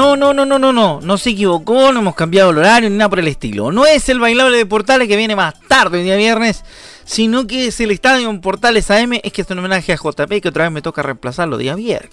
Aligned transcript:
No, 0.00 0.16
no, 0.16 0.32
no, 0.32 0.46
no, 0.46 0.58
no, 0.58 0.72
no, 0.72 0.98
no 1.02 1.18
se 1.18 1.28
equivocó, 1.28 1.92
no 1.92 2.00
hemos 2.00 2.14
cambiado 2.14 2.52
el 2.52 2.56
horario 2.56 2.88
ni 2.88 2.96
nada 2.96 3.10
por 3.10 3.18
el 3.18 3.28
estilo. 3.28 3.70
No 3.70 3.84
es 3.84 4.08
el 4.08 4.18
bailable 4.18 4.56
de 4.56 4.64
Portales 4.64 5.06
que 5.06 5.14
viene 5.14 5.36
más 5.36 5.60
tarde 5.68 5.98
el 5.98 6.04
día 6.04 6.16
viernes, 6.16 6.64
sino 7.04 7.46
que 7.46 7.66
es 7.66 7.78
el 7.80 7.90
estadio 7.90 8.30
en 8.30 8.40
Portales 8.40 8.90
AM, 8.90 9.20
es 9.22 9.30
que 9.30 9.42
es 9.42 9.50
un 9.50 9.58
homenaje 9.58 9.92
a 9.92 9.96
JP 9.96 10.40
que 10.40 10.48
otra 10.48 10.64
vez 10.64 10.72
me 10.72 10.80
toca 10.80 11.02
reemplazarlo 11.02 11.58
día 11.58 11.74
viernes. 11.74 12.10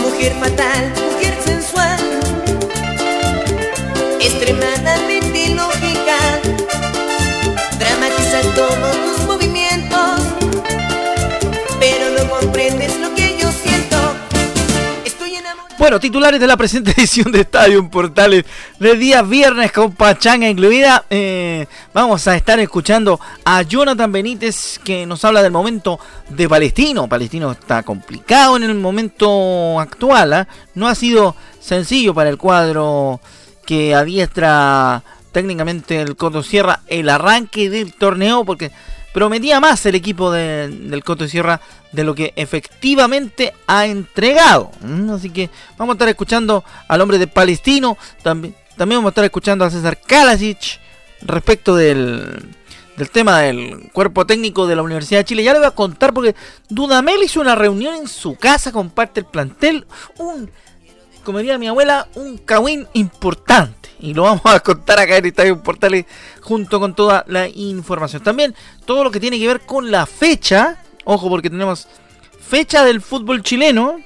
Mujer 0.00 0.32
fatal, 0.40 0.92
mujer 1.12 1.38
sensual, 1.44 2.19
bueno, 15.80 15.98
titulares 15.98 16.38
de 16.38 16.46
la 16.46 16.58
presente 16.58 16.90
edición 16.96 17.32
de 17.32 17.40
Estadio 17.40 17.88
Portales 17.88 18.44
de 18.78 18.96
día 18.96 19.22
viernes 19.22 19.72
con 19.72 19.92
pachanga 19.92 20.46
incluida. 20.46 21.06
Eh, 21.08 21.66
vamos 21.94 22.28
a 22.28 22.36
estar 22.36 22.60
escuchando 22.60 23.18
a 23.46 23.62
Jonathan 23.62 24.12
Benítez 24.12 24.78
que 24.84 25.06
nos 25.06 25.24
habla 25.24 25.42
del 25.42 25.52
momento 25.52 25.98
de 26.28 26.46
Palestino. 26.50 27.08
Palestino 27.08 27.52
está 27.52 27.82
complicado 27.82 28.58
en 28.58 28.64
el 28.64 28.74
momento 28.74 29.80
actual. 29.80 30.34
¿ah? 30.34 30.48
No 30.74 30.86
ha 30.86 30.94
sido 30.94 31.34
sencillo 31.60 32.12
para 32.12 32.28
el 32.28 32.36
cuadro 32.36 33.18
que 33.64 33.94
adiestra 33.94 35.02
técnicamente 35.32 36.02
el 36.02 36.14
Coto 36.14 36.42
Sierra 36.42 36.80
el 36.88 37.08
arranque 37.08 37.70
del 37.70 37.94
torneo 37.94 38.44
porque 38.44 38.70
prometía 39.12 39.60
más 39.60 39.84
el 39.86 39.94
equipo 39.94 40.30
del 40.30 41.02
Coto 41.04 41.26
Sierra 41.26 41.60
de 41.92 42.04
lo 42.04 42.14
que 42.14 42.32
efectivamente 42.36 43.52
ha 43.66 43.86
entregado. 43.86 44.70
Mm, 44.80 45.10
así 45.10 45.30
que 45.30 45.50
vamos 45.76 45.94
a 45.94 45.96
estar 45.96 46.08
escuchando 46.08 46.64
al 46.88 47.00
hombre 47.00 47.18
de 47.18 47.26
Palestino. 47.26 47.96
También, 48.22 48.54
también 48.76 48.98
vamos 48.98 49.10
a 49.10 49.12
estar 49.12 49.24
escuchando 49.24 49.64
a 49.64 49.70
César 49.70 49.98
Kalasic 50.00 50.80
respecto 51.22 51.76
del, 51.76 52.54
del 52.96 53.10
tema 53.10 53.40
del 53.40 53.90
cuerpo 53.92 54.26
técnico 54.26 54.66
de 54.66 54.76
la 54.76 54.82
Universidad 54.82 55.20
de 55.20 55.24
Chile. 55.24 55.42
Ya 55.42 55.52
le 55.52 55.58
voy 55.58 55.68
a 55.68 55.72
contar 55.72 56.12
porque 56.12 56.34
Dudamel 56.68 57.22
hizo 57.22 57.40
una 57.40 57.54
reunión 57.54 57.94
en 57.94 58.08
su 58.08 58.36
casa 58.36 58.72
con 58.72 58.90
parte 58.90 59.22
del 59.22 59.30
plantel. 59.30 59.86
Un, 60.18 60.50
como 61.24 61.38
diría 61.38 61.58
mi 61.58 61.68
abuela, 61.68 62.08
un 62.14 62.38
cagüín 62.38 62.86
importante 62.92 63.80
y 64.00 64.14
lo 64.14 64.22
vamos 64.22 64.42
a 64.44 64.60
contar 64.60 64.98
acá 64.98 65.16
en 65.16 65.26
Estadio 65.26 65.62
Portales 65.62 66.06
junto 66.40 66.80
con 66.80 66.94
toda 66.94 67.24
la 67.28 67.48
información. 67.48 68.22
También 68.22 68.54
todo 68.84 69.04
lo 69.04 69.10
que 69.10 69.20
tiene 69.20 69.38
que 69.38 69.46
ver 69.46 69.60
con 69.60 69.90
la 69.90 70.06
fecha, 70.06 70.82
ojo 71.04 71.28
porque 71.28 71.50
tenemos 71.50 71.86
fecha 72.40 72.84
del 72.84 73.00
fútbol 73.00 73.42
chileno. 73.42 73.98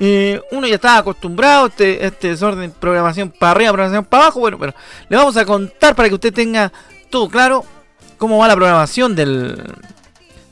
Eh, 0.00 0.40
uno 0.52 0.66
ya 0.66 0.76
está 0.76 0.98
acostumbrado 0.98 1.64
a 1.64 1.68
este, 1.68 2.04
este 2.06 2.28
desorden, 2.28 2.70
programación 2.72 3.30
para 3.30 3.52
arriba, 3.52 3.72
programación 3.72 4.04
para 4.04 4.24
abajo. 4.24 4.40
Bueno, 4.40 4.58
pero 4.58 4.74
le 5.08 5.16
vamos 5.16 5.36
a 5.36 5.44
contar 5.44 5.94
para 5.94 6.08
que 6.08 6.14
usted 6.14 6.32
tenga 6.32 6.72
todo 7.10 7.28
claro 7.28 7.64
cómo 8.16 8.38
va 8.38 8.48
la 8.48 8.54
programación 8.54 9.14
del, 9.16 9.60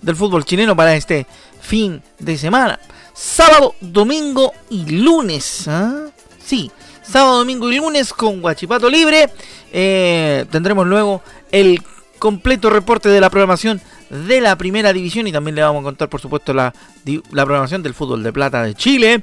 del 0.00 0.16
fútbol 0.16 0.44
chileno 0.44 0.74
para 0.74 0.94
este 0.96 1.26
fin 1.62 2.02
de 2.18 2.36
semana. 2.36 2.78
Sábado, 3.14 3.74
domingo 3.80 4.52
y 4.68 4.84
lunes. 4.90 5.66
¿ah? 5.68 6.08
Sí, 6.44 6.70
sábado, 7.02 7.38
domingo 7.38 7.70
y 7.70 7.76
lunes 7.76 8.12
con 8.12 8.42
Guachipato 8.42 8.90
Libre. 8.90 9.30
Eh, 9.72 10.44
tendremos 10.50 10.86
luego 10.86 11.22
el 11.50 11.82
completo 12.18 12.68
reporte 12.68 13.08
de 13.08 13.20
la 13.20 13.30
programación 13.30 13.80
de 14.10 14.40
la 14.40 14.56
primera 14.56 14.92
división 14.92 15.26
y 15.26 15.32
también 15.32 15.54
le 15.54 15.62
vamos 15.62 15.80
a 15.80 15.84
contar, 15.84 16.08
por 16.08 16.20
supuesto, 16.20 16.52
la, 16.52 16.74
la 17.04 17.44
programación 17.44 17.82
del 17.82 17.94
fútbol 17.94 18.22
de 18.22 18.32
plata 18.32 18.62
de 18.62 18.74
Chile. 18.74 19.22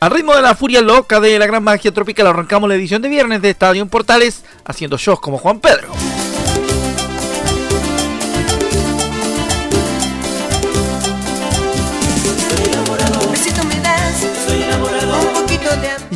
Al 0.00 0.12
ritmo 0.12 0.34
de 0.34 0.42
la 0.42 0.54
furia 0.54 0.80
loca 0.80 1.18
de 1.18 1.38
la 1.38 1.46
gran 1.46 1.64
magia 1.64 1.92
tropical, 1.92 2.28
arrancamos 2.28 2.68
la 2.68 2.76
edición 2.76 3.02
de 3.02 3.08
viernes 3.08 3.42
de 3.42 3.50
Estadio 3.50 3.82
en 3.82 3.88
Portales 3.88 4.44
haciendo 4.64 4.96
shows 4.96 5.18
como 5.18 5.38
Juan 5.38 5.58
Pedro. 5.58 5.88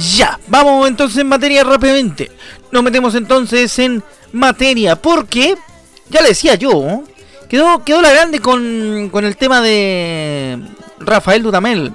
Ya, 0.02 0.40
vamos 0.48 0.88
entonces 0.88 1.18
en 1.18 1.28
materia 1.28 1.62
rápidamente. 1.62 2.30
Nos 2.72 2.82
metemos 2.82 3.14
entonces 3.14 3.78
en 3.78 4.02
materia, 4.32 4.96
porque, 4.96 5.54
ya 6.08 6.20
le 6.22 6.28
decía 6.28 6.56
yo, 6.56 7.04
quedó, 7.48 7.84
quedó 7.84 8.02
la 8.02 8.10
grande 8.10 8.40
con, 8.40 9.10
con 9.10 9.24
el 9.24 9.36
tema 9.36 9.60
de 9.60 10.58
Rafael 10.98 11.42
Dudamel. 11.42 11.92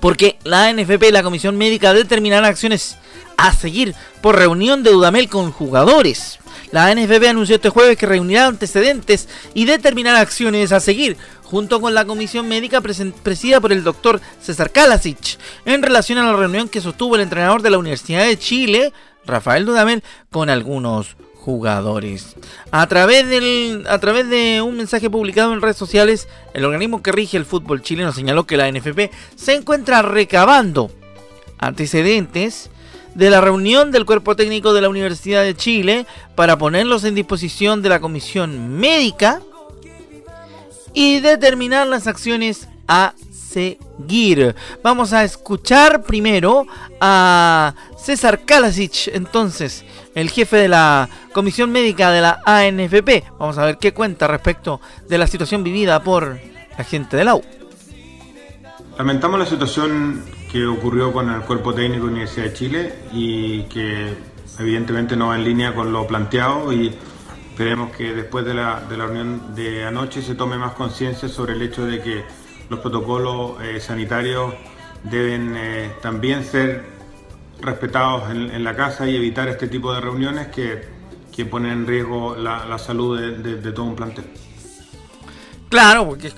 Porque 0.00 0.38
la 0.42 0.72
NFP, 0.72 1.12
la 1.12 1.22
Comisión 1.22 1.56
Médica, 1.56 1.94
determinará 1.94 2.48
acciones 2.48 2.96
a 3.36 3.52
seguir 3.52 3.94
por 4.20 4.36
reunión 4.36 4.82
de 4.82 4.90
Dudamel 4.90 5.28
con 5.28 5.52
jugadores. 5.52 6.40
La 6.72 6.92
NFP 6.92 7.28
anunció 7.28 7.56
este 7.56 7.68
jueves 7.68 7.96
que 7.96 8.06
reunirá 8.06 8.46
antecedentes 8.46 9.28
y 9.54 9.66
determinará 9.66 10.20
acciones 10.20 10.72
a 10.72 10.80
seguir 10.80 11.16
junto 11.52 11.82
con 11.82 11.92
la 11.92 12.06
comisión 12.06 12.48
médica 12.48 12.80
presidida 12.80 13.60
por 13.60 13.72
el 13.72 13.84
doctor 13.84 14.22
César 14.40 14.70
Kalasic, 14.70 15.38
en 15.66 15.82
relación 15.82 16.16
a 16.16 16.24
la 16.24 16.32
reunión 16.32 16.66
que 16.66 16.80
sostuvo 16.80 17.14
el 17.14 17.20
entrenador 17.20 17.60
de 17.60 17.68
la 17.68 17.76
Universidad 17.76 18.24
de 18.24 18.38
Chile, 18.38 18.94
Rafael 19.26 19.66
Dudamel, 19.66 20.02
con 20.30 20.48
algunos 20.48 21.14
jugadores. 21.34 22.36
A 22.70 22.86
través, 22.86 23.28
del, 23.28 23.84
a 23.86 23.98
través 23.98 24.30
de 24.30 24.62
un 24.62 24.78
mensaje 24.78 25.10
publicado 25.10 25.52
en 25.52 25.60
redes 25.60 25.76
sociales, 25.76 26.26
el 26.54 26.64
organismo 26.64 27.02
que 27.02 27.12
rige 27.12 27.36
el 27.36 27.44
fútbol 27.44 27.82
chileno 27.82 28.12
señaló 28.12 28.46
que 28.46 28.56
la 28.56 28.72
NFP 28.72 29.10
se 29.36 29.54
encuentra 29.54 30.00
recabando 30.00 30.90
antecedentes 31.58 32.70
de 33.14 33.28
la 33.28 33.42
reunión 33.42 33.90
del 33.90 34.06
cuerpo 34.06 34.36
técnico 34.36 34.72
de 34.72 34.80
la 34.80 34.88
Universidad 34.88 35.42
de 35.42 35.54
Chile 35.54 36.06
para 36.34 36.56
ponerlos 36.56 37.04
en 37.04 37.14
disposición 37.14 37.82
de 37.82 37.90
la 37.90 38.00
comisión 38.00 38.78
médica 38.78 39.42
y 40.94 41.20
determinar 41.20 41.86
las 41.86 42.06
acciones 42.06 42.68
a 42.88 43.14
seguir. 43.52 44.54
Vamos 44.82 45.12
a 45.12 45.24
escuchar 45.24 46.02
primero 46.02 46.66
a 47.00 47.74
César 47.96 48.44
Kalasic, 48.44 49.08
entonces, 49.14 49.84
el 50.14 50.30
jefe 50.30 50.56
de 50.56 50.68
la 50.68 51.08
Comisión 51.32 51.70
Médica 51.70 52.10
de 52.10 52.20
la 52.20 52.40
ANFP. 52.44 53.24
Vamos 53.38 53.58
a 53.58 53.66
ver 53.66 53.78
qué 53.78 53.92
cuenta 53.92 54.26
respecto 54.26 54.80
de 55.08 55.18
la 55.18 55.26
situación 55.26 55.62
vivida 55.62 56.02
por 56.02 56.38
la 56.76 56.84
gente 56.84 57.16
de 57.16 57.24
la 57.24 57.36
U. 57.36 57.42
Lamentamos 58.98 59.38
la 59.38 59.46
situación 59.46 60.24
que 60.50 60.66
ocurrió 60.66 61.12
con 61.12 61.30
el 61.30 61.40
cuerpo 61.42 61.72
técnico 61.72 62.04
de 62.04 62.10
la 62.10 62.12
Universidad 62.12 62.44
de 62.46 62.52
Chile 62.52 62.94
y 63.12 63.62
que 63.64 64.14
evidentemente 64.58 65.16
no 65.16 65.28
va 65.28 65.36
en 65.36 65.44
línea 65.44 65.74
con 65.74 65.92
lo 65.92 66.06
planteado 66.06 66.72
y 66.72 66.94
Esperemos 67.52 67.94
que 67.94 68.14
después 68.14 68.46
de 68.46 68.54
la, 68.54 68.80
de 68.80 68.96
la 68.96 69.04
reunión 69.04 69.54
de 69.54 69.84
anoche 69.84 70.22
se 70.22 70.34
tome 70.34 70.56
más 70.56 70.72
conciencia 70.72 71.28
sobre 71.28 71.52
el 71.52 71.60
hecho 71.60 71.84
de 71.84 72.00
que 72.00 72.24
los 72.70 72.80
protocolos 72.80 73.62
eh, 73.62 73.78
sanitarios 73.78 74.54
deben 75.04 75.54
eh, 75.54 75.92
también 76.00 76.44
ser 76.44 76.82
respetados 77.60 78.30
en, 78.30 78.64
la 78.64 78.74
casa 78.74 79.06
y 79.06 79.16
evitar 79.16 79.48
este 79.48 79.68
tipo 79.68 79.92
de 79.92 80.00
reuniones 80.00 80.46
que, 80.46 80.82
que 81.30 81.44
ponen 81.44 81.72
en 81.72 81.86
riesgo 81.86 82.36
la, 82.36 82.78
salud 82.78 83.20
de, 83.20 83.72
todo 83.72 83.84
un 83.84 83.96
plantel. 83.96 84.24
Claro, 85.68 86.06
porque 86.06 86.28
es, 86.28 86.34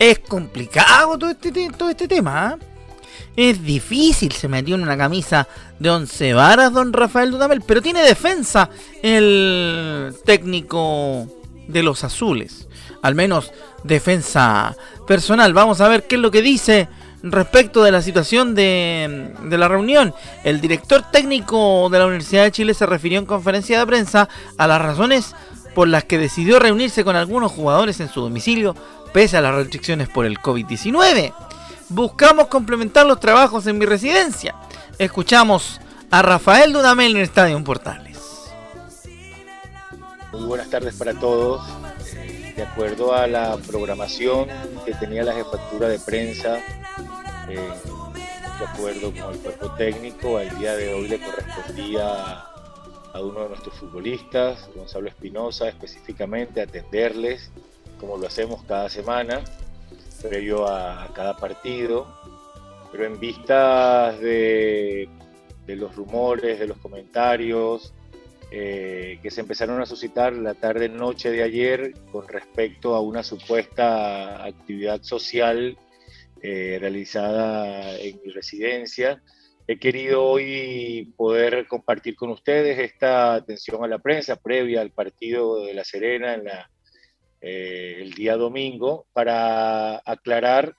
es 0.00 0.18
complicado 0.18 1.16
todo 1.16 1.30
este, 1.30 1.70
todo 1.70 1.90
este 1.90 2.08
tema. 2.08 2.48
¿ah? 2.48 2.58
Es 3.36 3.62
difícil, 3.62 4.32
se 4.32 4.48
metió 4.48 4.74
en 4.74 4.82
una 4.82 4.96
camisa 4.96 5.48
de 5.78 5.90
11 5.90 6.34
varas 6.34 6.72
don 6.72 6.92
Rafael 6.92 7.30
Dudamel, 7.30 7.62
pero 7.62 7.82
tiene 7.82 8.02
defensa 8.02 8.70
el 9.02 10.14
técnico 10.24 11.26
de 11.68 11.82
los 11.82 12.04
azules. 12.04 12.68
Al 13.02 13.14
menos 13.14 13.52
defensa 13.84 14.76
personal. 15.06 15.54
Vamos 15.54 15.80
a 15.80 15.88
ver 15.88 16.06
qué 16.06 16.16
es 16.16 16.20
lo 16.20 16.30
que 16.30 16.42
dice 16.42 16.88
respecto 17.22 17.82
de 17.82 17.92
la 17.92 18.02
situación 18.02 18.54
de, 18.54 19.32
de, 19.44 19.58
la 19.58 19.68
reunión. 19.68 20.14
El 20.44 20.60
director 20.60 21.02
técnico 21.10 21.88
de 21.90 21.98
la 21.98 22.06
Universidad 22.06 22.44
de 22.44 22.52
Chile 22.52 22.74
se 22.74 22.86
refirió 22.86 23.18
en 23.18 23.26
conferencia 23.26 23.78
de 23.78 23.86
prensa 23.86 24.28
a 24.56 24.66
las 24.66 24.80
razones 24.80 25.34
por 25.74 25.88
las 25.88 26.04
que 26.04 26.18
decidió 26.18 26.58
reunirse 26.58 27.04
con 27.04 27.16
algunos 27.16 27.52
jugadores 27.52 28.00
en 28.00 28.08
su 28.08 28.20
domicilio 28.20 28.74
pese 29.12 29.36
a 29.36 29.40
las 29.40 29.54
restricciones 29.54 30.08
por 30.08 30.26
el 30.26 30.38
COVID-19. 30.38 31.32
Buscamos 31.90 32.46
complementar 32.46 33.04
los 33.04 33.18
trabajos 33.18 33.66
en 33.66 33.76
mi 33.76 33.84
residencia. 33.84 34.54
Escuchamos 34.96 35.80
a 36.12 36.22
Rafael 36.22 36.72
Dudamel 36.72 37.10
en 37.10 37.16
el 37.16 37.22
Estadio 37.24 37.62
Portales. 37.64 38.16
Muy 40.30 40.44
buenas 40.44 40.70
tardes 40.70 40.94
para 40.94 41.14
todos. 41.14 41.66
De 42.54 42.62
acuerdo 42.62 43.12
a 43.12 43.26
la 43.26 43.56
programación 43.56 44.46
que 44.84 44.94
tenía 44.94 45.24
la 45.24 45.32
jefatura 45.32 45.88
de 45.88 45.98
prensa, 45.98 46.58
eh, 47.48 47.58
de 48.60 48.64
acuerdo 48.64 49.10
con 49.10 49.34
el 49.34 49.40
cuerpo 49.40 49.72
técnico, 49.72 50.38
al 50.38 50.56
día 50.60 50.76
de 50.76 50.94
hoy 50.94 51.08
le 51.08 51.20
correspondía 51.20 52.44
a 53.12 53.20
uno 53.20 53.40
de 53.40 53.48
nuestros 53.48 53.74
futbolistas, 53.74 54.70
Gonzalo 54.76 55.08
Espinosa, 55.08 55.68
específicamente 55.68 56.62
atenderles, 56.62 57.50
como 57.98 58.16
lo 58.16 58.28
hacemos 58.28 58.62
cada 58.62 58.88
semana, 58.88 59.42
previo 60.22 60.66
a, 60.66 61.08
cada 61.14 61.36
partido, 61.36 62.06
pero 62.90 63.04
en 63.04 63.18
vistas 63.18 64.20
de, 64.20 65.08
los 65.66 65.94
rumores, 65.94 66.58
de 66.58 66.66
los 66.66 66.78
comentarios 66.78 67.94
eh, 68.50 69.18
que 69.22 69.30
se 69.30 69.40
empezaron 69.40 69.80
a 69.80 69.86
suscitar 69.86 70.32
la 70.32 70.54
tarde-noche 70.54 71.30
de 71.30 71.42
ayer 71.42 71.94
con 72.10 72.26
respecto 72.26 72.94
a 72.94 73.00
una 73.00 73.22
supuesta 73.22 74.44
actividad 74.44 75.02
social 75.02 75.78
eh, 76.42 76.78
realizada 76.80 77.98
en 77.98 78.20
mi 78.24 78.32
residencia, 78.32 79.22
He 79.72 79.78
querido 79.78 80.24
hoy 80.24 81.14
poder 81.16 81.68
compartir 81.68 82.16
con 82.16 82.30
ustedes 82.30 82.76
esta 82.80 83.34
atención 83.34 83.84
a 83.84 83.86
la 83.86 84.00
prensa 84.00 84.34
previa 84.34 84.80
al 84.80 84.90
partido 84.90 85.64
de 85.64 85.74
La 85.74 85.84
Serena 85.84 86.34
en 86.34 86.46
la, 86.46 86.68
eh, 87.40 87.98
el 88.00 88.14
día 88.14 88.36
domingo 88.36 89.06
para 89.12 89.96
aclarar 90.04 90.74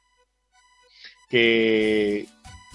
que 1.29 2.27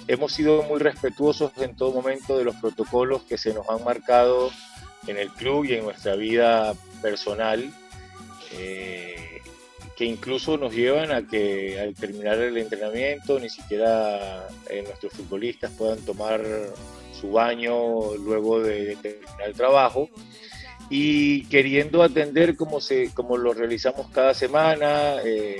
hemos 0.08 0.32
sido 0.32 0.62
muy 0.62 0.80
respetuosos 0.80 1.52
en 1.58 1.76
todo 1.76 1.92
momento 1.92 2.38
de 2.38 2.44
los 2.44 2.56
protocolos 2.56 3.22
que 3.22 3.38
se 3.38 3.52
nos 3.52 3.68
han 3.68 3.84
marcado 3.84 4.50
en 5.06 5.18
el 5.18 5.28
club 5.30 5.64
y 5.64 5.74
en 5.74 5.84
nuestra 5.84 6.16
vida 6.16 6.74
personal. 7.02 7.72
Eh, 8.52 9.26
que 9.96 10.04
incluso 10.04 10.58
nos 10.58 10.74
llevan 10.74 11.10
a 11.10 11.26
que 11.26 11.80
al 11.80 11.94
terminar 11.94 12.38
el 12.38 12.58
entrenamiento 12.58 13.40
ni 13.40 13.48
siquiera 13.48 14.46
eh, 14.68 14.82
nuestros 14.82 15.14
futbolistas 15.14 15.72
puedan 15.72 15.98
tomar 16.04 16.44
su 17.18 17.32
baño 17.32 18.14
luego 18.16 18.60
de, 18.60 18.96
terminar 18.96 19.46
el 19.46 19.54
trabajo 19.54 20.10
y 20.88 21.44
queriendo 21.46 22.02
atender 22.02 22.56
como, 22.56 22.80
se, 22.80 23.12
como 23.12 23.36
lo 23.36 23.52
realizamos 23.52 24.08
cada 24.08 24.34
semana, 24.34 25.16
eh, 25.24 25.58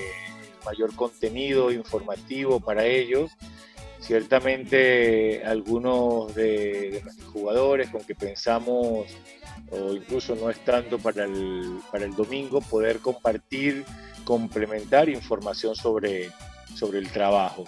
mayor 0.65 0.95
contenido 0.95 1.71
informativo 1.71 2.61
para 2.61 2.85
ellos. 2.85 3.31
Ciertamente 4.01 5.45
algunos 5.45 6.35
de, 6.35 6.91
de 6.93 7.01
nuestros 7.03 7.29
jugadores 7.33 7.91
con 7.91 8.05
que 8.05 8.15
pensamos 8.15 9.07
o 9.71 9.93
incluso 9.93 10.37
no 10.37 10.51
estando 10.51 10.99
para 10.99 11.25
el, 11.25 11.81
para 11.91 12.05
el 12.05 12.15
domingo, 12.15 12.61
poder 12.61 12.99
compartir 12.99 13.85
complementar 14.25 15.09
información 15.09 15.75
sobre, 15.75 16.31
sobre 16.75 16.99
el 16.99 17.11
trabajo. 17.11 17.65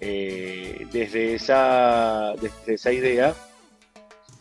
Eh, 0.00 0.86
desde, 0.92 1.34
esa, 1.34 2.34
desde 2.40 2.74
esa 2.74 2.92
idea, 2.92 3.34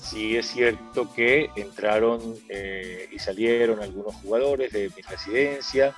sí 0.09 0.38
es 0.38 0.48
cierto 0.48 1.12
que 1.13 1.50
entraron 1.56 2.21
eh, 2.50 3.09
y 3.12 3.19
salieron 3.19 3.81
algunos 3.81 4.15
jugadores 4.15 4.71
de 4.71 4.89
mi 4.95 5.01
residencia, 5.01 5.94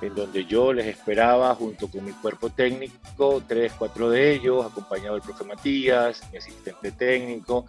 en 0.00 0.14
donde 0.14 0.44
yo 0.44 0.72
les 0.72 0.86
esperaba 0.86 1.54
junto 1.54 1.88
con 1.88 2.04
mi 2.04 2.12
cuerpo 2.12 2.50
técnico, 2.50 3.42
tres, 3.46 3.72
cuatro 3.78 4.10
de 4.10 4.32
ellos, 4.32 4.66
acompañado 4.66 5.14
del 5.14 5.22
profe 5.22 5.44
Matías, 5.44 6.22
mi 6.32 6.38
asistente 6.38 6.90
técnico, 6.90 7.66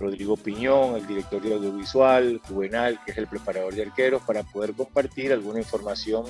Rodrigo 0.00 0.36
Piñón, 0.36 0.96
el 0.96 1.06
director 1.06 1.42
de 1.42 1.54
audiovisual, 1.54 2.40
Juvenal, 2.48 2.98
que 3.04 3.12
es 3.12 3.18
el 3.18 3.26
preparador 3.26 3.74
de 3.74 3.82
arqueros, 3.82 4.22
para 4.22 4.42
poder 4.42 4.72
compartir 4.72 5.32
alguna 5.32 5.58
información 5.58 6.24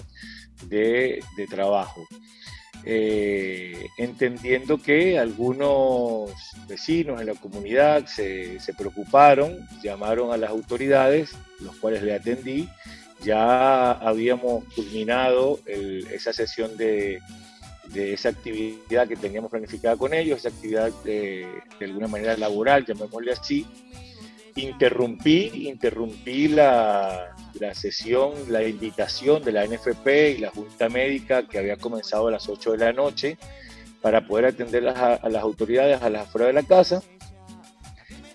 de, 0.67 1.23
trabajo. 1.49 2.07
Eh, 2.87 3.87
entendiendo 3.97 4.77
que 4.77 5.19
algunos 5.19 6.31
vecinos 6.69 7.19
en 7.19 7.29
la 7.29 7.35
comunidad 7.35 8.05
se, 8.07 8.59
preocuparon, 8.77 9.67
llamaron 9.83 10.33
a 10.33 10.37
las 10.37 10.51
autoridades, 10.51 11.33
los 11.61 11.75
cuales 11.77 12.03
le 12.03 12.15
atendí. 12.15 12.69
Ya 13.23 13.93
habíamos 13.93 14.65
culminado 14.75 15.61
esa 15.67 16.35
sesión 16.35 16.77
de, 16.77 17.21
esa 17.95 18.29
actividad 18.31 19.09
que 19.09 19.17
teníamos 19.17 19.51
planificada 19.51 19.97
con 19.97 20.13
ellos, 20.13 20.41
esa 20.41 20.49
actividad 20.49 20.93
de, 21.05 21.47
de 21.79 21.85
alguna 21.87 22.09
manera 22.09 22.37
laboral, 22.37 22.85
llamémosle 22.85 23.33
así. 23.33 23.67
Interrumpí, 24.57 25.69
interrumpí 25.69 26.49
la, 26.49 27.34
la 27.61 27.75
sesión, 27.75 28.33
la 28.49 28.63
invitación 28.63 29.43
de 29.43 29.53
la 29.53 29.67
NFP 29.67 30.07
y 30.37 30.39
la 30.39 30.51
Junta 30.51 30.89
Médica 30.89 31.47
que 31.47 31.59
había 31.59 31.77
comenzado 31.77 32.29
a 32.29 32.31
las 32.31 32.49
8 32.49 32.73
de 32.73 32.79
la 32.79 32.93
noche 32.93 33.39
para 34.01 34.27
poder 34.27 34.47
atender 34.47 34.87
a, 34.89 35.29
las 35.29 35.43
autoridades 35.43 36.03
a 36.03 36.11
las 36.11 36.29
afuera 36.29 36.49
de 36.49 36.53
la 36.53 36.63
casa. 36.63 37.03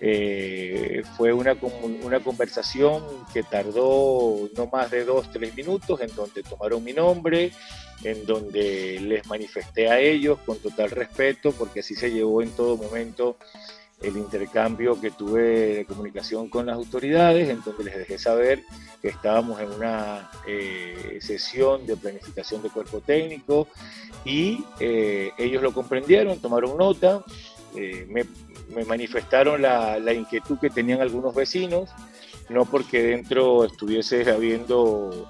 Eh, 0.02 1.02
fue 1.16 1.32
una, 1.32 1.56
una 2.02 2.20
conversación 2.20 3.04
que 3.34 3.42
tardó 3.42 4.48
no 4.56 4.66
más 4.66 4.90
de 4.90 5.04
dos, 5.04 5.30
tres 5.30 5.54
minutos, 5.54 6.00
en 6.00 6.14
donde 6.16 6.42
tomaron 6.42 6.82
mi 6.82 6.94
nombre, 6.94 7.52
en 8.02 8.24
donde 8.24 8.98
les 9.00 9.26
manifesté 9.26 9.90
a 9.90 10.00
ellos 10.00 10.38
con 10.46 10.58
total 10.58 10.90
respeto, 10.90 11.52
porque 11.52 11.80
así 11.80 11.94
se 11.94 12.10
llevó 12.10 12.42
en 12.42 12.50
todo 12.50 12.76
momento 12.76 13.36
el 14.02 14.16
intercambio 14.16 15.00
que 15.00 15.10
tuve 15.10 15.42
de 15.76 15.84
comunicación 15.84 16.48
con 16.48 16.66
las 16.66 16.76
autoridades, 16.76 17.48
en 17.48 17.62
donde 17.62 17.84
les 17.84 17.98
dejé 17.98 18.18
saber 18.18 18.64
que 19.02 19.08
estábamos 19.08 19.60
en 19.60 19.70
una 19.70 20.30
eh, 20.46 21.18
sesión 21.20 21.86
de 21.86 21.96
planificación 21.96 22.62
de 22.62 22.70
cuerpo 22.70 23.00
técnico 23.00 23.68
y 24.24 24.64
eh, 24.78 25.32
ellos 25.38 25.62
lo 25.62 25.72
comprendieron, 25.72 26.38
tomaron 26.38 26.76
nota, 26.76 27.22
eh, 27.76 28.06
me, 28.08 28.24
manifestaron 28.84 29.62
la, 29.62 30.12
inquietud 30.12 30.58
que 30.58 30.70
tenían 30.70 31.00
algunos 31.00 31.34
vecinos, 31.34 31.90
no 32.50 32.64
porque 32.66 33.02
dentro 33.02 33.64
estuviese 33.64 34.30
habiendo 34.30 35.28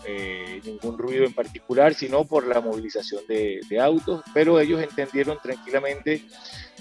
ningún 0.65 0.99
ruido 0.99 1.25
en 1.25 1.33
particular, 1.33 1.95
sino 1.95 2.25
por 2.25 2.47
la 2.47 2.61
movilización 2.61 3.23
de, 3.29 3.61
de 3.69 3.81
autos, 3.81 4.23
pero 4.35 4.59
ellos 4.59 4.83
entendieron 4.83 5.39
tranquilamente 5.43 6.25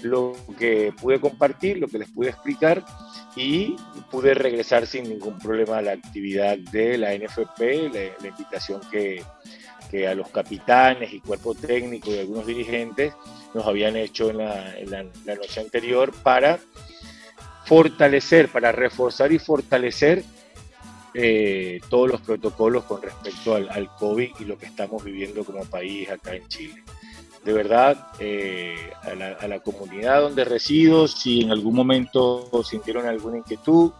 lo 0.02 0.34
que 0.58 0.92
pude 1.00 1.20
compartir, 1.20 1.78
lo 1.78 1.88
que 1.88 1.98
les 1.98 2.10
pude 2.10 2.30
explicar 2.30 2.84
y 3.36 3.76
pude 4.10 4.34
regresar 4.34 4.86
sin 4.86 5.08
ningún 5.08 5.38
problema 5.38 5.78
a 5.78 5.82
la 5.82 5.92
actividad 5.92 6.58
de 6.58 6.98
la 6.98 7.14
NFP, 7.14 7.60
la, 7.92 8.28
invitación 8.28 8.80
que, 8.90 9.22
a 10.06 10.14
los 10.14 10.28
capitanes 10.28 11.12
y 11.12 11.20
cuerpo 11.20 11.54
técnico 11.54 12.12
y 12.14 12.18
algunos 12.18 12.46
dirigentes 12.46 13.12
nos 13.54 13.66
habían 13.66 13.96
hecho 13.96 14.30
en 14.30 14.38
la, 14.38 15.02
noche 15.34 15.60
anterior 15.60 16.12
para 16.22 16.60
fortalecer, 17.64 18.48
para 18.48 18.72
reforzar 18.72 19.32
y 19.32 19.38
fortalecer 19.38 20.24
eh, 21.12 21.80
todos 21.88 22.08
los 22.08 22.20
protocolos 22.20 22.84
con 22.84 23.02
respecto 23.02 23.54
al, 23.54 23.90
COVID 23.98 24.30
y 24.38 24.44
lo 24.44 24.56
que 24.56 24.66
estamos 24.66 25.02
viviendo 25.02 25.44
como 25.44 25.64
país 25.64 26.08
acá 26.08 26.34
en 26.34 26.46
Chile. 26.48 26.84
De 27.44 27.52
verdad 27.52 28.08
eh, 28.20 28.92
a, 29.02 29.48
la, 29.48 29.60
comunidad 29.60 30.20
donde 30.20 30.44
resido, 30.44 31.08
si 31.08 31.40
en 31.40 31.50
algún 31.50 31.74
momento 31.74 32.62
sintieron 32.62 33.06
alguna 33.06 33.38
inquietud, 33.38 33.92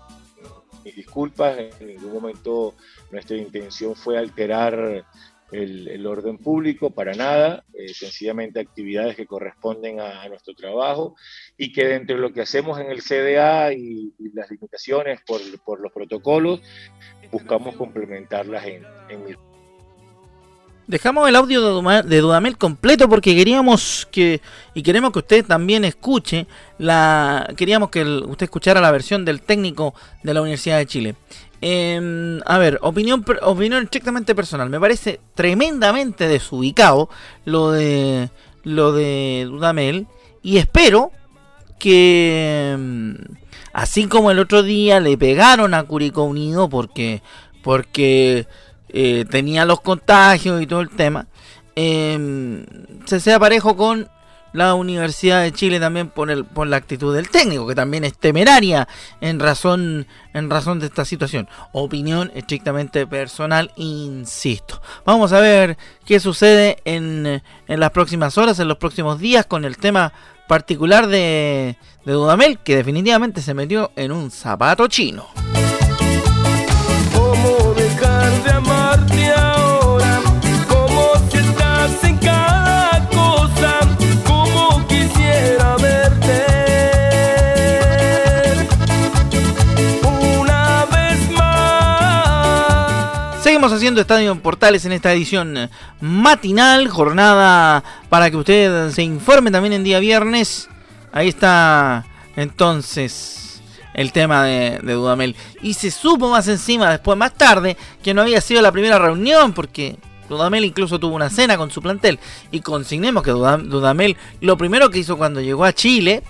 mis 0.85 0.95
disculpas, 0.95 1.59
en 1.59 1.87
ningún 1.87 2.13
momento 2.13 2.75
nuestra 3.11 3.37
intención 3.37 3.97
fue 3.97 4.17
alterar 4.17 5.05
el, 5.53 6.07
orden 6.07 6.39
público, 6.39 6.91
para 6.91 7.13
nada, 7.13 7.65
eh, 7.75 7.93
sencillamente 7.93 8.61
actividades 8.61 9.17
que 9.17 9.27
corresponden 9.27 10.01
a, 10.01 10.29
nuestro 10.29 10.55
trabajo 10.55 11.17
y 11.57 11.73
que 11.73 11.87
dentro 11.87 12.17
de 12.17 12.23
lo 12.23 12.33
que 12.33 12.43
hacemos 12.43 12.79
en 12.81 12.91
el 12.91 13.03
CDA 13.03 13.73
y, 13.73 14.13
las 14.35 14.51
limitaciones 14.51 15.21
por, 15.27 15.41
los 15.81 15.93
protocolos, 15.93 16.61
buscamos 17.31 17.75
complementarlas 17.77 18.65
en, 18.67 18.85
en 19.09 19.25
mi 19.25 19.35
Dejamos 20.91 21.29
el 21.29 21.37
audio 21.37 21.83
de, 22.03 22.21
Dudamel 22.21 22.59
completo 22.59 23.09
porque 23.09 23.37
queríamos 23.37 24.09
que, 24.11 24.41
y 24.75 24.83
queremos 24.83 25.13
que 25.13 25.21
usted 25.21 25.47
también 25.47 25.85
escuche, 25.85 26.49
la 26.79 27.49
queríamos 27.57 27.91
que 27.91 28.03
usted 28.03 28.43
escuchara 28.43 28.81
la 28.81 28.91
versión 28.91 29.25
del 29.25 29.41
técnico 29.41 29.95
de 30.25 30.35
la 30.35 30.41
Universidad 30.43 30.79
de 30.79 30.87
Chile. 30.87 31.15
Em, 31.63 32.41
a 32.47 32.59
ver, 32.59 32.79
opinión, 32.83 33.25
opinión 33.43 33.85
estrictamente 33.85 34.35
personal. 34.35 34.71
Me 34.71 34.81
parece 34.81 35.21
tremendamente 35.35 36.27
desubicado 36.27 37.11
lo 37.45 37.71
de, 37.71 38.31
lo 38.63 38.93
de 38.93 39.47
Dudamel 39.49 40.07
y 40.43 40.57
espero 40.57 41.13
que, 41.79 42.73
em, 42.73 43.17
así 43.73 44.07
como 44.07 44.31
el 44.31 44.39
otro 44.39 44.63
día 44.63 45.01
le 45.01 45.19
pegaron 45.19 45.75
a 45.75 45.83
Curicó 45.83 46.25
Unido 46.25 46.69
porque 46.69 47.23
porque 47.63 48.47
eh, 48.89 49.25
tenía 49.31 49.65
los 49.67 49.81
contagios 49.81 50.63
y 50.63 50.67
todo 50.67 50.81
el 50.81 50.91
tema. 50.91 51.27
Eh, 51.77 52.65
se 53.05 53.21
sea 53.21 53.39
parejo 53.39 53.77
con 53.77 54.09
la 54.53 54.75
Universidad 54.75 55.43
de 55.43 55.53
Chile 55.53 55.81
también 55.81 56.09
por, 56.09 56.31
el, 56.31 56.45
por 56.45 56.67
la 56.67 56.77
actitud 56.77 57.15
del 57.15 57.31
técnico, 57.31 57.67
que 57.67 57.75
también 57.75 58.05
es 58.05 58.17
temeraria 58.17 58.89
en 59.21 59.41
razón, 59.41 60.07
en 60.35 60.51
razón 60.51 60.81
de 60.81 60.87
esta 60.87 61.05
situación. 61.05 61.49
Opinión 61.73 62.31
estrictamente 62.35 63.07
personal, 63.07 63.73
insisto. 63.77 64.81
Vamos 65.05 65.33
a 65.33 65.41
ver 65.41 65.77
qué 66.05 66.21
sucede 66.21 66.79
en, 66.85 67.43
en 67.69 67.81
las 67.81 67.91
próximas 67.91 68.37
horas, 68.39 68.59
en 68.59 68.69
los 68.69 68.79
próximos 68.79 69.19
días, 69.19 69.47
con 69.47 69.65
el 69.65 69.77
tema 69.77 70.13
particular 70.51 71.07
de, 71.07 71.77
Dudamel, 72.05 72.59
que 72.59 72.75
definitivamente 72.75 73.41
se 73.41 73.55
metió 73.55 73.93
en 73.95 74.11
un 74.11 74.33
zapato 74.33 74.89
chino. 74.89 75.29
¿Cómo 77.15 77.73
dejar 77.75 78.33
de 78.43 78.61
haciendo 93.91 94.03
Estadio 94.03 94.41
Portales 94.41 94.85
en 94.85 94.93
esta 94.93 95.13
edición 95.13 95.69
matinal, 96.01 96.87
jornada 96.87 97.83
para 98.09 98.31
que 98.31 98.37
usted 98.37 98.91
se 98.93 99.03
informe 99.03 99.51
también 99.51 99.73
en 99.73 99.83
día 99.83 99.99
viernes. 99.99 100.69
Ahí 101.11 101.27
está 101.27 102.07
entonces 102.37 103.61
el 103.95 104.13
tema 104.13 104.45
de, 104.45 104.79
Dudamel. 104.81 105.35
Y 105.61 105.75
se 105.75 105.91
supo 105.91 106.31
más 106.31 106.47
encima, 106.47 106.89
después 106.89 107.19
más 107.19 107.35
tarde, 107.35 107.77
que 108.01 108.15
no 108.15 108.23
había 108.23 108.41
sido 108.41 108.63
la 108.63 108.71
primera 108.71 108.97
reunión, 108.97 109.53
porque 109.55 109.97
Dudamel 110.29 110.65
incluso 110.65 111.01
tuvo 111.01 111.17
una 111.17 111.29
cena 111.29 111.57
con 111.57 111.73
su 111.73 111.83
plantel. 111.83 112.21
Y 112.53 112.61
consignemos 112.61 113.25
que 113.25 113.33
Dudamel 113.33 114.17
lo 114.41 114.57
primero 114.57 114.89
que 114.91 115.01
hizo 115.01 115.19
cuando 115.19 115.41
llegó 115.41 115.65
a 115.65 115.73
Chile 115.73 116.23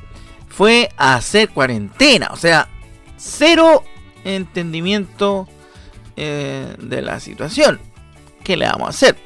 fue 0.49 0.88
hacer 0.97 1.50
cuarentena. 1.50 2.31
O 2.33 2.37
sea, 2.37 2.71
cero 3.19 3.85
entendimiento 4.25 5.47
eh, 6.23 6.77
de 6.79 7.00
la 7.00 7.19
situación. 7.19 7.81
¿Qué 8.45 8.55
le 8.55 8.67
vamos 8.67 8.89
a 8.89 8.91
hacer? 8.91 9.17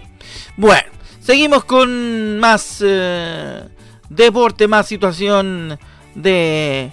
Bueno, 0.56 0.88
seguimos 1.20 1.64
con 1.64 2.38
más 2.38 2.80
eh, 2.86 3.68
deporte, 4.08 4.68
más 4.68 4.86
situación 4.86 5.76
de 6.14 6.92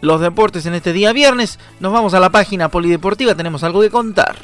los 0.00 0.20
deportes 0.20 0.66
en 0.66 0.74
este 0.74 0.92
día 0.92 1.12
viernes. 1.12 1.60
Nos 1.78 1.92
vamos 1.92 2.14
a 2.14 2.20
la 2.20 2.30
página 2.30 2.68
polideportiva, 2.68 3.36
tenemos 3.36 3.62
algo 3.62 3.80
que 3.80 3.90
contar. 3.90 4.34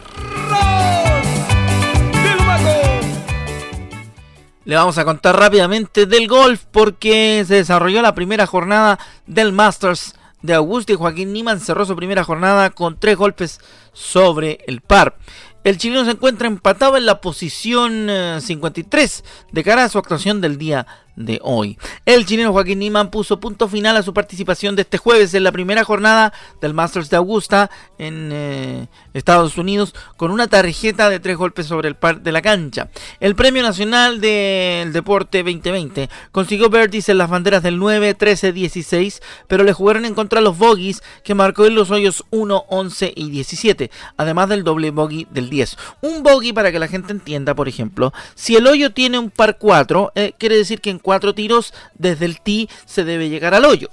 Le 4.64 4.76
vamos 4.76 4.96
a 4.96 5.04
contar 5.04 5.36
rápidamente 5.36 6.06
del 6.06 6.28
golf 6.28 6.66
porque 6.70 7.44
se 7.48 7.56
desarrolló 7.56 8.00
la 8.00 8.14
primera 8.14 8.46
jornada 8.46 9.00
del 9.26 9.50
Masters 9.50 10.14
de 10.42 10.54
Augusta 10.54 10.92
y 10.92 10.96
Joaquín 10.96 11.32
Niman 11.32 11.60
cerró 11.60 11.86
su 11.86 11.96
primera 11.96 12.24
jornada 12.24 12.70
con 12.70 12.98
tres 12.98 13.16
golpes 13.16 13.60
sobre 13.92 14.58
el 14.66 14.80
par. 14.80 15.16
El 15.64 15.78
chileno 15.78 16.04
se 16.04 16.10
encuentra 16.10 16.48
empatado 16.48 16.96
en 16.96 17.06
la 17.06 17.20
posición 17.20 18.08
53 18.40 19.24
de 19.52 19.64
cara 19.64 19.84
a 19.84 19.88
su 19.88 19.98
actuación 19.98 20.40
del 20.40 20.58
día 20.58 20.86
de 21.16 21.40
hoy. 21.42 21.78
El 22.06 22.26
chileno 22.26 22.52
Joaquín 22.52 22.78
Niman 22.78 23.10
puso 23.10 23.40
punto 23.40 23.68
final 23.68 23.96
a 23.96 24.02
su 24.02 24.14
participación 24.14 24.76
de 24.76 24.82
este 24.82 24.98
jueves 24.98 25.34
en 25.34 25.44
la 25.44 25.52
primera 25.52 25.84
jornada 25.84 26.32
del 26.60 26.74
Masters 26.74 27.10
de 27.10 27.16
Augusta 27.16 27.70
en 27.98 28.30
eh, 28.32 28.88
Estados 29.14 29.58
Unidos 29.58 29.94
con 30.16 30.30
una 30.30 30.46
tarjeta 30.46 31.10
de 31.10 31.20
tres 31.20 31.36
golpes 31.36 31.66
sobre 31.66 31.88
el 31.88 31.96
par 31.96 32.22
de 32.22 32.32
la 32.32 32.42
cancha. 32.42 32.88
El 33.20 33.34
Premio 33.34 33.62
Nacional 33.62 34.20
del 34.20 34.92
Deporte 34.92 35.42
2020 35.42 36.08
consiguió 36.30 36.70
birdies 36.70 37.08
en 37.08 37.18
las 37.18 37.30
banderas 37.30 37.62
del 37.62 37.78
9, 37.78 38.14
13, 38.14 38.52
16, 38.52 39.22
pero 39.48 39.64
le 39.64 39.72
jugaron 39.72 40.04
en 40.04 40.14
contra 40.14 40.40
los 40.40 40.58
bogies 40.58 41.02
que 41.24 41.34
marcó 41.34 41.66
en 41.66 41.74
los 41.74 41.90
hoyos 41.90 42.24
1, 42.30 42.64
11 42.68 43.12
y 43.14 43.30
17, 43.30 43.90
además 44.16 44.48
del 44.48 44.64
doble 44.64 44.90
bogey 44.90 45.26
del 45.30 45.50
10. 45.50 45.76
Un 46.00 46.22
bogey 46.22 46.52
para 46.52 46.72
que 46.72 46.78
la 46.78 46.88
gente 46.88 47.12
entienda, 47.12 47.54
por 47.54 47.68
ejemplo, 47.68 48.12
si 48.34 48.56
el 48.56 48.66
hoyo 48.66 48.92
tiene 48.92 49.18
un 49.18 49.30
par 49.30 49.58
4, 49.58 50.12
eh, 50.14 50.32
quiere 50.38 50.56
decir 50.56 50.80
que 50.80 50.90
en 50.90 50.98
cuatro 51.02 51.34
tiros 51.34 51.74
desde 51.94 52.24
el 52.24 52.40
tee 52.40 52.68
se 52.86 53.04
debe 53.04 53.28
llegar 53.28 53.54
al 53.54 53.64
hoyo. 53.64 53.88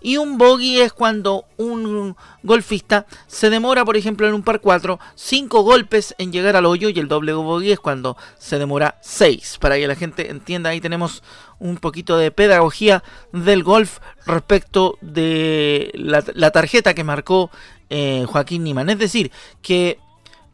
Y 0.00 0.16
un 0.16 0.38
bogey 0.38 0.80
es 0.80 0.92
cuando 0.92 1.46
un 1.56 2.16
golfista 2.42 3.06
se 3.26 3.50
demora, 3.50 3.84
por 3.84 3.96
ejemplo, 3.96 4.28
en 4.28 4.34
un 4.34 4.42
par 4.42 4.60
4, 4.60 4.98
5 5.14 5.62
golpes 5.62 6.14
en 6.18 6.32
llegar 6.32 6.54
al 6.54 6.66
hoyo. 6.66 6.88
Y 6.88 6.98
el 6.98 7.08
doble 7.08 7.32
bogey 7.32 7.72
es 7.72 7.80
cuando 7.80 8.16
se 8.38 8.58
demora 8.58 8.98
6. 9.02 9.58
Para 9.60 9.76
que 9.76 9.88
la 9.88 9.96
gente 9.96 10.30
entienda, 10.30 10.70
ahí 10.70 10.80
tenemos 10.80 11.22
un 11.58 11.78
poquito 11.78 12.16
de 12.16 12.30
pedagogía 12.30 13.02
del 13.32 13.64
golf 13.64 13.98
respecto 14.24 14.98
de 15.00 15.90
la, 15.94 16.50
tarjeta 16.52 16.94
que 16.94 17.02
marcó 17.02 17.50
eh, 17.90 18.24
Joaquín 18.28 18.62
Niman. 18.62 18.90
Es 18.90 18.98
decir, 18.98 19.32
que 19.62 19.98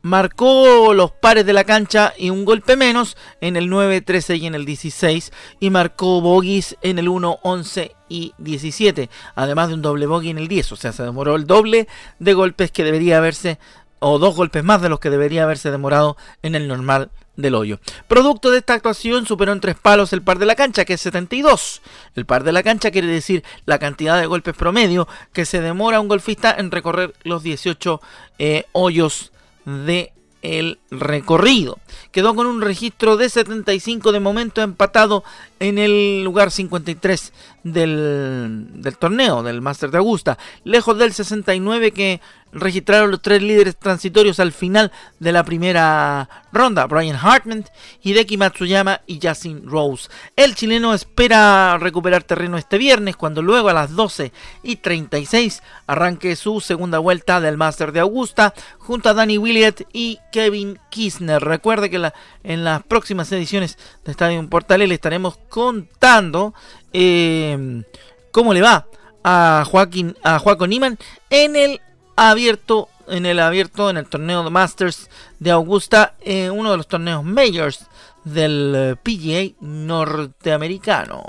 marcó 0.04 0.92
los 0.92 1.12
pares 1.12 1.46
de 1.46 1.54
la 1.54 1.64
cancha 1.64 2.12
y 2.18 2.28
un 2.28 2.44
golpe 2.44 2.76
menos 2.76 3.16
en 3.40 3.56
el 3.56 3.70
9, 3.70 4.02
13 4.02 4.36
y 4.36 4.46
en 4.46 4.54
el 4.54 4.66
16 4.66 5.32
y 5.60 5.70
marcó 5.70 6.20
bogies 6.20 6.76
en 6.82 6.98
el 6.98 7.08
1, 7.08 7.38
11 7.42 7.96
y 8.10 8.34
17, 8.36 9.08
además 9.34 9.68
de 9.68 9.74
un 9.74 9.82
doble 9.82 10.06
bogey 10.06 10.28
en 10.28 10.36
el 10.36 10.46
10, 10.46 10.72
o 10.72 10.76
sea, 10.76 10.92
se 10.92 11.02
demoró 11.02 11.36
el 11.36 11.46
doble 11.46 11.88
de 12.18 12.34
golpes 12.34 12.70
que 12.70 12.84
debería 12.84 13.16
haberse 13.16 13.58
o 13.98 14.18
dos 14.18 14.36
golpes 14.36 14.62
más 14.62 14.82
de 14.82 14.90
los 14.90 15.00
que 15.00 15.08
debería 15.08 15.44
haberse 15.44 15.70
demorado 15.70 16.18
en 16.42 16.54
el 16.54 16.68
normal 16.68 17.10
del 17.36 17.54
hoyo. 17.54 17.78
Producto 18.06 18.50
de 18.50 18.58
esta 18.58 18.74
actuación 18.74 19.24
superó 19.24 19.52
en 19.52 19.60
tres 19.60 19.76
palos 19.76 20.12
el 20.12 20.20
par 20.20 20.38
de 20.38 20.44
la 20.44 20.54
cancha, 20.54 20.84
que 20.84 20.94
es 20.94 21.00
72. 21.00 21.80
El 22.14 22.26
par 22.26 22.44
de 22.44 22.52
la 22.52 22.62
cancha 22.62 22.90
quiere 22.90 23.08
decir 23.08 23.42
la 23.64 23.78
cantidad 23.78 24.20
de 24.20 24.26
golpes 24.26 24.54
promedio 24.54 25.08
que 25.32 25.46
se 25.46 25.62
demora 25.62 26.00
un 26.00 26.08
golfista 26.08 26.54
en 26.56 26.70
recorrer 26.70 27.14
los 27.22 27.42
18 27.42 28.02
eh, 28.38 28.66
hoyos 28.72 29.32
de 29.64 30.12
el 30.44 30.78
recorrido. 30.90 31.78
Quedó 32.12 32.34
con 32.34 32.46
un 32.46 32.60
registro 32.60 33.16
de 33.16 33.30
75 33.30 34.12
de 34.12 34.20
momento 34.20 34.60
empatado 34.60 35.24
en 35.58 35.78
el 35.78 36.22
lugar 36.22 36.50
53 36.50 37.32
del, 37.64 38.66
del 38.74 38.98
torneo, 38.98 39.42
del 39.42 39.62
Master 39.62 39.90
de 39.90 39.98
Augusta, 39.98 40.38
lejos 40.62 40.98
del 40.98 41.14
69 41.14 41.92
que 41.92 42.20
registraron 42.54 43.10
los 43.10 43.20
tres 43.20 43.42
líderes 43.42 43.76
transitorios 43.76 44.40
al 44.40 44.52
final 44.52 44.92
de 45.18 45.32
la 45.32 45.44
primera 45.44 46.28
ronda, 46.52 46.86
Brian 46.86 47.18
Hartman, 47.20 47.64
Hideki 48.02 48.36
Matsuyama 48.36 49.00
y 49.06 49.18
Justin 49.22 49.68
Rose. 49.68 50.08
El 50.36 50.54
chileno 50.54 50.94
espera 50.94 51.76
recuperar 51.78 52.22
terreno 52.22 52.56
este 52.56 52.78
viernes 52.78 53.16
cuando 53.16 53.42
luego 53.42 53.68
a 53.68 53.74
las 53.74 53.94
12 53.94 54.32
y 54.62 54.76
36 54.76 55.62
arranque 55.86 56.36
su 56.36 56.60
segunda 56.60 56.98
vuelta 56.98 57.40
del 57.40 57.56
Master 57.56 57.92
de 57.92 58.00
Augusta 58.00 58.54
junto 58.78 59.08
a 59.08 59.14
Danny 59.14 59.36
Willett 59.36 59.86
y 59.92 60.18
Kevin 60.32 60.78
Kisner. 60.90 61.42
Recuerde 61.42 61.90
que 61.90 62.12
en 62.44 62.64
las 62.64 62.82
próximas 62.84 63.30
ediciones 63.32 63.78
de 64.04 64.12
Estadio 64.12 64.48
Portal 64.48 64.86
le 64.86 64.94
estaremos 64.94 65.38
contando 65.48 66.54
eh, 66.92 67.82
cómo 68.30 68.54
le 68.54 68.62
va 68.62 68.86
a 69.24 69.64
Joaquín 69.66 70.16
a 70.22 70.38
Joaquín 70.38 70.70
Niman 70.70 70.98
en 71.30 71.56
el 71.56 71.80
abierto 72.16 72.88
en 73.08 73.26
el 73.26 73.40
abierto 73.40 73.90
en 73.90 73.96
el 73.96 74.06
torneo 74.06 74.42
de 74.42 74.50
Masters 74.50 75.10
de 75.38 75.50
Augusta 75.50 76.14
en 76.20 76.52
uno 76.52 76.70
de 76.70 76.76
los 76.78 76.88
torneos 76.88 77.24
majors 77.24 77.86
del 78.24 78.98
PGA 79.02 79.54
norteamericano. 79.60 81.22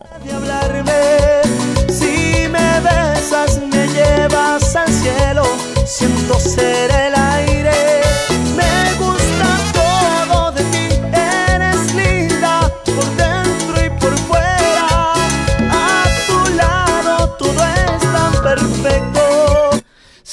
Si 1.89 2.47
me 2.49 2.79
besas 2.79 3.61
me 3.67 3.87
llevas 3.89 4.75
al 4.75 4.87
cielo, 4.87 5.43
ser 6.39 6.84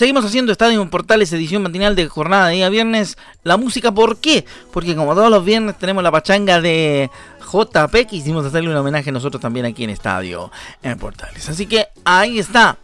Seguimos 0.03 0.25
haciendo 0.25 0.51
Estadio 0.51 0.91
Portales, 0.91 1.33
edición 1.33 1.63
matinal 1.63 1.95
de 1.95 2.09
jornada 2.09 2.49
de 2.49 2.55
día 2.55 2.69
viernes. 2.69 3.17
La 3.45 3.57
música, 3.57 3.93
¿por 3.93 4.17
qué? 4.17 4.45
Porque 4.73 4.97
como 4.97 5.15
todos 5.15 5.31
los 5.31 5.45
viernes 5.45 5.79
tenemos 5.79 6.03
la 6.03 6.11
pachanga 6.11 6.61
de 6.61 7.09
JP, 7.41 8.09
quisimos 8.11 8.45
hacerle 8.45 8.71
un 8.71 8.77
homenaje 8.77 9.13
nosotros 9.13 9.41
también 9.41 9.65
aquí 9.65 9.85
en 9.85 9.91
Estadio 9.91 10.51
en 10.83 10.99
Portales. 10.99 11.49
Así 11.49 11.67
que 11.67 11.87
ahí 12.05 12.41
está. 12.41 12.79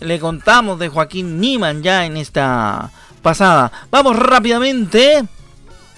Le 0.00 0.18
contamos 0.18 0.80
de 0.80 0.88
Joaquín 0.88 1.40
Niman 1.40 1.84
ya 1.84 2.04
en 2.06 2.16
esta 2.16 2.90
pasada. 3.22 3.70
Vamos 3.92 4.16
rápidamente. 4.16 5.22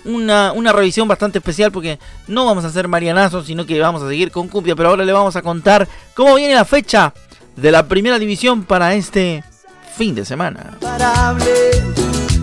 Una, 0.04 0.52
una, 0.52 0.72
revisión 0.72 1.08
bastante 1.08 1.38
especial 1.38 1.72
porque 1.72 1.98
no 2.26 2.44
vamos 2.44 2.64
a 2.64 2.66
hacer 2.66 2.86
marianazo, 2.86 3.42
sino 3.42 3.64
que 3.64 3.80
vamos 3.80 4.02
a 4.02 4.08
seguir 4.10 4.30
con 4.30 4.48
Cumbia. 4.48 4.76
Pero 4.76 4.90
ahora 4.90 5.06
le 5.06 5.12
vamos 5.14 5.36
a 5.36 5.40
contar 5.40 5.88
cómo 6.12 6.34
viene 6.34 6.54
la 6.54 6.66
fecha 6.66 7.14
de 7.56 7.72
la 7.72 7.88
primera 7.88 8.18
división 8.18 8.64
para 8.64 8.92
este 8.92 9.42
fin 9.94 10.14
de 10.14 10.24
semana. 10.24 10.78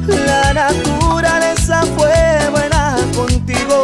La 0.07 0.53
naturaleza 0.53 1.83
fue 1.97 2.49
buena 2.51 2.95
contigo. 3.15 3.83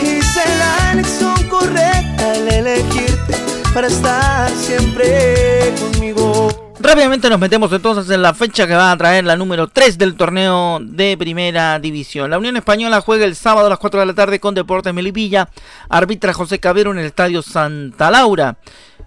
Hice 0.00 0.42
la 0.58 0.92
elección 0.92 1.34
correcta 1.48 2.30
al 2.32 2.48
elegirte 2.48 3.34
para 3.74 3.88
estar 3.88 4.50
siempre 4.50 5.74
conmigo. 5.78 6.48
Rápidamente 6.80 7.28
nos 7.28 7.40
metemos 7.40 7.72
entonces 7.72 8.08
en 8.10 8.22
la 8.22 8.32
fecha 8.32 8.66
que 8.66 8.74
va 8.74 8.92
a 8.92 8.96
traer 8.96 9.24
la 9.24 9.36
número 9.36 9.66
3 9.66 9.98
del 9.98 10.14
torneo 10.14 10.78
de 10.80 11.16
Primera 11.18 11.78
División. 11.78 12.30
La 12.30 12.38
Unión 12.38 12.56
Española 12.56 13.00
juega 13.00 13.24
el 13.24 13.34
sábado 13.34 13.66
a 13.66 13.70
las 13.70 13.78
4 13.78 14.00
de 14.00 14.06
la 14.06 14.14
tarde 14.14 14.40
con 14.40 14.54
Deportes 14.54 14.94
Melipilla. 14.94 15.48
Arbitra 15.88 16.32
José 16.32 16.60
Cabero 16.60 16.92
en 16.92 16.98
el 16.98 17.06
Estadio 17.06 17.42
Santa 17.42 18.10
Laura. 18.10 18.56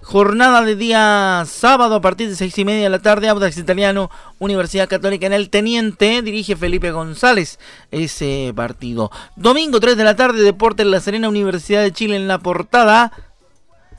Jornada 0.04 0.64
de 0.64 0.76
día 0.76 1.44
sábado 1.48 1.96
a 1.96 2.02
partir 2.02 2.28
de 2.28 2.36
seis 2.36 2.58
y 2.58 2.66
media 2.66 2.84
de 2.84 2.90
la 2.90 3.00
tarde, 3.00 3.30
Audax 3.30 3.58
Italiano, 3.58 4.10
Universidad 4.40 4.90
Católica 4.90 5.28
en 5.28 5.34
el 5.34 5.50
Teniente, 5.50 6.22
dirige 6.24 6.56
Felipe 6.56 6.92
González 6.92 7.60
ese 7.92 8.52
partido. 8.56 9.12
Domingo 9.36 9.80
3 9.80 9.96
de 9.96 10.04
la 10.04 10.16
tarde, 10.16 10.42
Deportes 10.42 10.88
La 10.88 11.00
Serena, 11.00 11.30
Universidad 11.30 11.84
de 11.84 11.92
Chile 11.92 12.16
en 12.16 12.28
la 12.28 12.40
portada. 12.40 13.12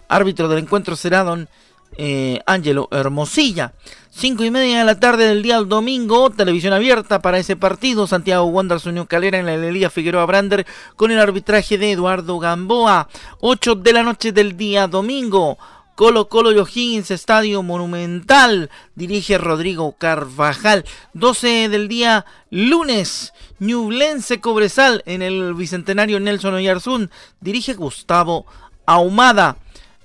Árbitro 0.09 0.49
del 0.49 0.59
encuentro 0.59 0.97
será 0.97 1.23
don 1.23 1.49
eh, 1.97 2.41
Ángelo 2.47 2.89
Hermosilla. 2.91 3.73
Cinco 4.11 4.45
y 4.45 4.51
media 4.51 4.81
de 4.81 4.85
la 4.85 4.99
tarde 4.99 5.27
del 5.27 5.43
día 5.43 5.59
domingo, 5.59 6.31
televisión 6.31 6.73
abierta 6.73 7.23
para 7.23 7.39
ese 7.39 7.57
partido. 7.57 8.07
Santiago 8.09 8.45
Wanderers 8.47 8.87
Unión 8.87 9.07
Calera 9.07 9.39
en 9.39 9.47
la 9.47 9.55
Elías 9.55 9.93
Figueroa 9.93 10.27
Brander 10.27 10.67
con 10.97 11.13
el 11.13 11.19
arbitraje 11.19 11.79
de 11.79 11.93
Eduardo 11.93 12.39
Gamboa. 12.39 13.09
8 13.41 13.77
de 13.77 13.93
la 13.93 14.03
noche 14.03 14.33
del 14.33 14.57
día 14.57 14.89
domingo. 14.89 15.57
Colo 16.03 16.29
Colo 16.29 16.51
y 16.51 16.59
O'Higgins, 16.59 17.13
Estadio 17.13 17.63
Monumental, 17.63 18.71
dirige 18.97 19.39
Rodrigo 19.39 19.93
Carvajal. 19.93 20.85
12 21.15 21.69
del 21.69 21.87
día, 21.87 22.27
lunes, 22.51 23.33
Ñublense 23.61 24.41
Cobresal 24.41 25.05
en 25.07 25.23
el 25.23 25.55
Bicentenario 25.55 26.19
Nelson 26.19 26.55
Oyarzún, 26.55 27.09
dirige 27.41 27.75
Gustavo 27.75 28.47
Ahumada. 28.85 29.59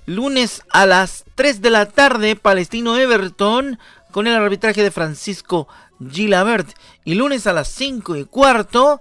Lunes 0.06 0.62
a 0.70 0.86
las 0.86 1.24
3 1.34 1.62
de 1.62 1.70
la 1.70 1.86
tarde, 1.86 2.36
Palestino 2.36 2.96
Everton 2.96 3.80
con 4.12 4.28
el 4.28 4.34
arbitraje 4.36 4.84
de 4.84 4.92
Francisco 4.92 5.66
Gilabert. 6.12 6.68
Y 7.04 7.14
lunes 7.14 7.48
a 7.48 7.52
las 7.52 7.66
5 7.70 8.14
y 8.14 8.24
cuarto, 8.24 9.00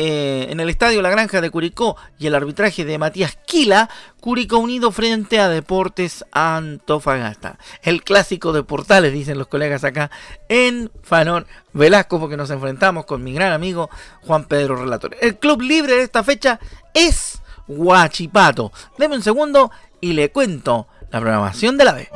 eh, 0.00 0.46
en 0.50 0.60
el 0.60 0.70
estadio 0.70 1.02
La 1.02 1.10
Granja 1.10 1.40
de 1.40 1.50
Curicó 1.50 1.96
y 2.20 2.28
el 2.28 2.36
arbitraje 2.36 2.84
de 2.84 2.98
Matías 2.98 3.36
Quila, 3.44 3.90
Curicó 4.20 4.58
unido 4.58 4.92
frente 4.92 5.40
a 5.40 5.48
Deportes 5.48 6.24
Antofagasta. 6.30 7.58
El 7.82 8.04
clásico 8.04 8.52
de 8.52 8.62
Portales, 8.62 9.12
dicen 9.12 9.38
los 9.38 9.48
colegas 9.48 9.82
acá, 9.82 10.08
en 10.48 10.92
Fanor 11.02 11.48
Velasco, 11.72 12.20
porque 12.20 12.36
nos 12.36 12.50
enfrentamos 12.50 13.06
con 13.06 13.24
mi 13.24 13.32
gran 13.32 13.52
amigo 13.52 13.90
Juan 14.22 14.44
Pedro 14.44 14.76
Relator. 14.76 15.16
El 15.20 15.36
club 15.36 15.62
libre 15.62 15.94
de 15.94 16.04
esta 16.04 16.22
fecha 16.22 16.60
es 16.94 17.42
Huachipato. 17.66 18.70
Deme 18.98 19.16
un 19.16 19.22
segundo 19.22 19.72
y 20.00 20.12
le 20.12 20.30
cuento 20.30 20.86
la 21.10 21.18
programación 21.18 21.76
de 21.76 21.84
la 21.84 21.92
B. 21.94 22.08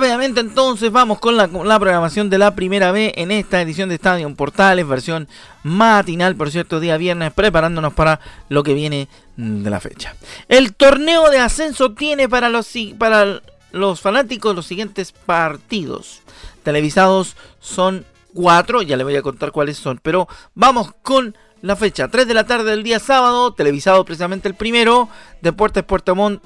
Rápidamente 0.00 0.40
entonces 0.40 0.90
vamos 0.90 1.18
con 1.18 1.36
la, 1.36 1.46
programación 1.46 2.30
de 2.30 2.38
la 2.38 2.54
primera 2.54 2.90
B 2.90 3.12
en 3.16 3.30
esta 3.30 3.60
edición 3.60 3.90
de 3.90 3.96
Estadio 3.96 4.34
Portales, 4.34 4.88
versión 4.88 5.28
matinal, 5.62 6.36
por 6.36 6.50
cierto, 6.50 6.80
día 6.80 6.96
viernes, 6.96 7.34
preparándonos 7.34 7.92
para 7.92 8.18
lo 8.48 8.62
que 8.62 8.72
viene 8.72 9.08
de 9.36 9.68
la 9.68 9.78
fecha. 9.78 10.16
El 10.48 10.74
torneo 10.74 11.28
de 11.28 11.40
ascenso 11.40 11.92
tiene 11.92 12.30
para 12.30 12.48
los, 12.48 12.72
para 12.96 13.42
los 13.72 14.00
fanáticos 14.00 14.56
los 14.56 14.64
siguientes 14.64 15.12
partidos. 15.12 16.22
Televisados 16.62 17.36
son 17.60 18.06
cuatro, 18.32 18.80
ya 18.80 18.96
les 18.96 19.04
voy 19.04 19.16
a 19.16 19.22
contar 19.22 19.52
cuáles 19.52 19.76
son, 19.76 20.00
pero 20.02 20.28
vamos 20.54 20.92
con 21.02 21.36
la 21.60 21.76
fecha. 21.76 22.08
3 22.08 22.26
de 22.26 22.32
la 22.32 22.46
tarde 22.46 22.70
del 22.70 22.84
día 22.84 23.00
sábado, 23.00 23.52
televisado 23.52 24.02
precisamente 24.06 24.48
el 24.48 24.54
primero, 24.54 25.10
Deportes 25.42 25.84
Puerto 25.84 26.14
Montt. 26.14 26.42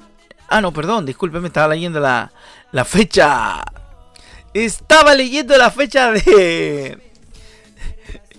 Ah, 0.47 0.61
no, 0.61 0.71
perdón, 0.71 1.05
discúlpeme, 1.05 1.47
estaba 1.47 1.73
leyendo 1.73 1.99
la, 1.99 2.31
la 2.71 2.85
fecha. 2.85 3.63
Estaba 4.53 5.13
leyendo 5.13 5.57
la 5.57 5.71
fecha 5.71 6.11
de. 6.11 7.01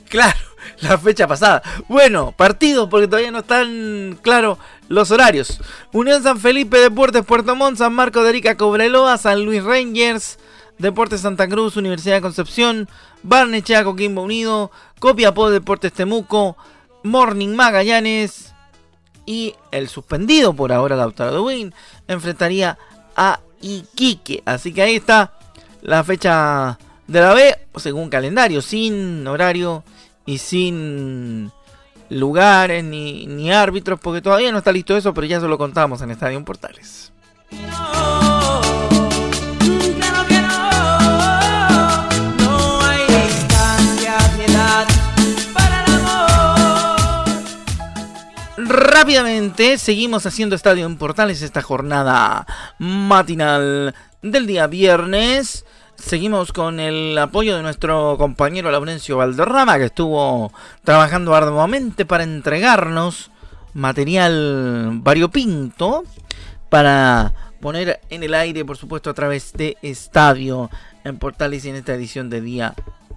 Claro, 0.08 0.38
la 0.82 0.96
fecha 0.98 1.26
pasada. 1.26 1.62
Bueno, 1.88 2.30
partidos 2.30 2.88
porque 2.88 3.08
todavía 3.08 3.32
no 3.32 3.40
están 3.40 4.16
claros 4.22 4.58
los 4.88 5.10
horarios. 5.10 5.60
Unión 5.92 6.22
San 6.22 6.38
Felipe, 6.38 6.78
Deportes 6.78 7.24
Puerto 7.24 7.56
Montt, 7.56 7.78
San 7.78 7.92
Marco 7.92 8.22
de 8.22 8.28
Arica, 8.28 8.56
Cobreloa, 8.56 9.18
San 9.18 9.44
Luis 9.44 9.64
Rangers, 9.64 10.38
Deportes 10.78 11.22
Santa 11.22 11.48
Cruz, 11.48 11.76
Universidad 11.76 12.14
de 12.14 12.20
Concepción, 12.20 12.88
Barnechea, 13.24 13.82
Coquimbo 13.82 14.22
Unido, 14.22 14.70
Copiapó, 15.00 15.50
Deportes 15.50 15.92
Temuco, 15.92 16.56
Morning 17.02 17.54
Magallanes 17.56 18.54
y 19.26 19.54
el 19.72 19.88
suspendido 19.88 20.54
por 20.54 20.72
ahora 20.72 20.96
Lautaro 20.96 21.44
Win 21.44 21.74
enfrentaría 22.08 22.78
a 23.16 23.40
Iquique. 23.60 24.42
Así 24.46 24.72
que 24.72 24.82
ahí 24.82 24.96
está 24.96 25.32
la 25.82 26.04
fecha 26.04 26.78
de 27.06 27.20
la 27.20 27.34
B, 27.34 27.56
según 27.76 28.08
calendario, 28.08 28.62
sin 28.62 29.26
horario 29.26 29.84
y 30.24 30.38
sin 30.38 31.50
lugares 32.08 32.84
ni, 32.84 33.26
ni 33.26 33.52
árbitros, 33.52 33.98
porque 34.00 34.22
todavía 34.22 34.52
no 34.52 34.58
está 34.58 34.72
listo 34.72 34.96
eso, 34.96 35.12
pero 35.12 35.26
ya 35.26 35.40
se 35.40 35.48
lo 35.48 35.58
contamos 35.58 36.00
en 36.02 36.12
Estadio 36.12 36.42
Portales. 36.44 37.12
Rápidamente 48.68 49.78
seguimos 49.78 50.26
haciendo 50.26 50.56
Estadio 50.56 50.86
en 50.86 50.96
Portales 50.96 51.40
esta 51.42 51.62
jornada 51.62 52.46
matinal 52.78 53.94
del 54.22 54.46
día 54.48 54.66
viernes. 54.66 55.64
Seguimos 55.94 56.52
con 56.52 56.80
el 56.80 57.16
apoyo 57.16 57.56
de 57.56 57.62
nuestro 57.62 58.16
compañero 58.18 58.70
Laurencio 58.72 59.18
Valderrama, 59.18 59.78
que 59.78 59.84
estuvo 59.84 60.52
trabajando 60.82 61.36
arduamente 61.36 62.04
para 62.06 62.24
entregarnos 62.24 63.30
material 63.72 64.90
variopinto 64.94 66.02
para 66.68 67.34
poner 67.60 68.00
en 68.10 68.24
el 68.24 68.34
aire, 68.34 68.64
por 68.64 68.76
supuesto, 68.76 69.10
a 69.10 69.14
través 69.14 69.52
de 69.52 69.76
Estadio 69.82 70.70
en 71.04 71.18
Portales 71.18 71.64
en 71.66 71.76
esta 71.76 71.94
edición 71.94 72.30
de 72.30 72.40
día 72.40 72.74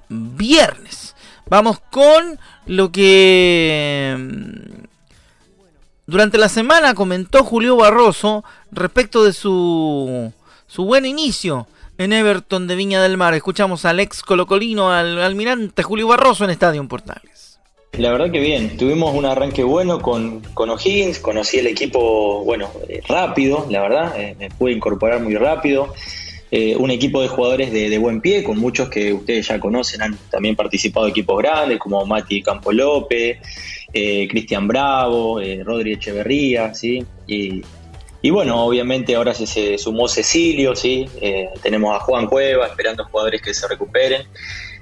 viernes. 0.09 1.15
Vamos 1.47 1.79
con 1.89 2.39
lo 2.67 2.91
que 2.91 4.87
durante 6.09 6.37
la 6.37 6.49
semana 6.49 6.95
comentó 6.95 7.43
Julio 7.43 7.75
Barroso 7.75 8.43
respecto 8.71 9.23
de 9.23 9.33
su, 9.33 10.33
su 10.67 10.85
buen 10.85 11.05
inicio 11.05 11.67
en 11.97 12.13
Everton 12.13 12.67
de 12.67 12.75
Viña 12.75 13.01
del 13.01 13.17
Mar. 13.17 13.33
Escuchamos 13.35 13.85
al 13.85 13.99
ex 13.99 14.23
colocolino, 14.23 14.91
al 14.91 15.21
almirante 15.21 15.83
Julio 15.83 16.07
Barroso 16.07 16.45
en 16.45 16.49
Estadio 16.49 16.85
Portales. 16.87 17.59
La 17.93 18.11
verdad 18.11 18.31
que 18.31 18.39
bien, 18.39 18.77
tuvimos 18.77 19.13
un 19.13 19.25
arranque 19.25 19.63
bueno 19.63 20.01
con, 20.01 20.41
con 20.53 20.69
O'Higgins, 20.69 21.19
conocí 21.19 21.57
el 21.57 21.67
equipo, 21.67 22.43
bueno, 22.43 22.69
eh, 22.87 23.01
rápido, 23.07 23.67
la 23.69 23.81
verdad, 23.81 24.19
eh, 24.19 24.35
me 24.39 24.49
pude 24.49 24.71
incorporar 24.71 25.21
muy 25.21 25.35
rápido. 25.35 25.93
Eh, 26.51 26.75
un 26.77 26.89
equipo 26.89 27.21
de 27.21 27.27
jugadores 27.27 27.71
de, 27.71 27.95
buen 27.99 28.21
pie, 28.21 28.43
con 28.43 28.57
muchos 28.57 28.89
que 28.89 29.13
ustedes 29.13 29.47
ya 29.47 29.59
conocen, 29.59 30.01
han 30.01 30.17
también 30.31 30.55
participado 30.55 31.05
de 31.05 31.11
equipos 31.11 31.37
grandes, 31.37 31.77
como 31.77 32.03
Mati 32.05 32.41
Campo 32.41 32.71
López, 32.71 33.37
eh, 33.93 34.27
Cristian 34.27 34.67
Bravo, 34.67 35.39
eh, 35.39 35.61
Rodri 35.63 35.93
Echeverría, 35.93 36.73
¿sí? 36.73 37.05
Y, 37.27 38.29
bueno, 38.31 38.63
obviamente 38.65 39.15
ahora 39.15 39.33
se, 39.33 39.77
sumó 39.77 40.07
Cecilio, 40.07 40.75
¿sí? 40.75 41.07
Eh, 41.21 41.49
tenemos 41.61 41.95
a 41.95 41.99
Juan 42.01 42.27
Cueva 42.27 42.67
esperando 42.67 43.05
jugadores 43.05 43.41
que 43.41 43.53
se 43.53 43.67
recuperen. 43.67 44.23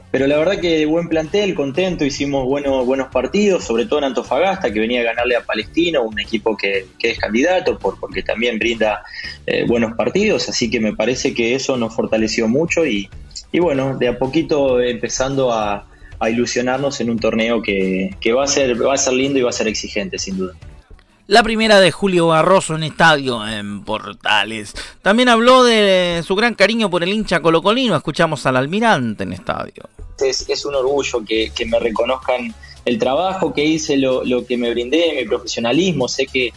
Pero 0.10 0.26
la 0.26 0.38
verdad 0.38 0.60
que 0.60 0.86
buen 0.86 1.10
plantel, 1.10 1.54
contento, 1.54 2.06
hicimos 2.06 2.46
buenos, 2.46 2.86
buenos 2.86 3.10
partidos, 3.10 3.66
sobre 3.66 3.86
todo 3.86 4.00
en 4.00 4.06
Antofagasta, 4.06 4.72
que 4.72 4.80
venía 4.80 5.02
a 5.02 5.04
ganarle 5.04 5.36
a 5.36 5.42
Palestino, 5.42 6.04
un 6.04 6.18
equipo 6.18 6.56
que, 6.56 6.86
es 7.02 7.20
candidato, 7.20 7.78
por, 7.78 8.00
porque 8.00 8.24
también 8.24 8.58
brinda 8.58 9.04
eh, 9.46 9.66
buenos 9.68 9.96
partidos, 9.98 10.48
así 10.48 10.70
que 10.70 10.80
me 10.80 10.96
parece 10.96 11.34
que 11.34 11.56
eso 11.56 11.76
nos 11.76 11.94
fortaleció 11.94 12.48
mucho 12.48 12.86
y, 12.86 13.10
y 13.52 13.60
bueno, 13.60 13.98
de 13.98 14.08
a 14.08 14.18
poquito 14.18 14.80
empezando 14.80 15.52
a, 15.52 15.86
a 16.20 16.30
ilusionarnos 16.30 17.00
en 17.02 17.10
un 17.10 17.20
torneo 17.20 17.62
que, 17.62 18.16
va, 18.36 18.44
a 18.44 18.48
ser, 18.48 18.82
va 18.82 18.94
a 18.94 18.98
ser 18.98 19.14
lindo 19.14 19.40
y 19.40 19.44
va 19.44 19.50
a 19.50 19.54
ser 19.54 19.68
exigente, 19.68 20.18
sin 20.18 20.38
duda. 20.38 20.54
La 21.28 21.44
primera 21.44 21.82
de 21.82 21.92
Julio 21.92 22.28
Barroso 22.28 22.76
en 22.76 22.84
estadio 22.84 23.46
en 23.46 23.84
Portales. 23.84 24.74
También 25.02 25.28
habló 25.28 25.66
de 25.66 26.24
su 26.26 26.36
gran 26.36 26.56
cariño 26.56 26.90
por 26.90 27.04
el 27.04 27.12
hincha 27.12 27.42
colocolino. 27.42 27.98
Escuchamos 27.98 28.46
al 28.46 28.56
almirante 28.56 29.24
en 29.24 29.34
estadio. 29.34 29.90
Es, 30.20 30.66
un 30.66 30.76
orgullo 30.76 31.26
que, 31.26 31.52
me 31.66 31.80
reconozcan 31.80 32.56
el 32.86 32.98
trabajo 32.98 33.54
que 33.54 33.66
hice, 33.66 33.98
lo, 33.98 34.24
que 34.48 34.56
me 34.56 34.72
brindé, 34.72 35.16
mi 35.20 35.28
profesionalismo. 35.28 36.08
Sé 36.08 36.28
que, 36.28 36.54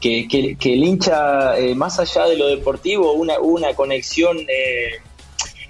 que, 0.00 0.56
el 0.72 0.84
hincha, 0.84 1.58
eh, 1.58 1.74
más 1.74 2.00
allá 2.00 2.24
de 2.24 2.38
lo 2.38 2.46
deportivo, 2.46 3.12
una, 3.12 3.38
una 3.40 3.74
conexión 3.74 4.38
eh, 4.38 5.02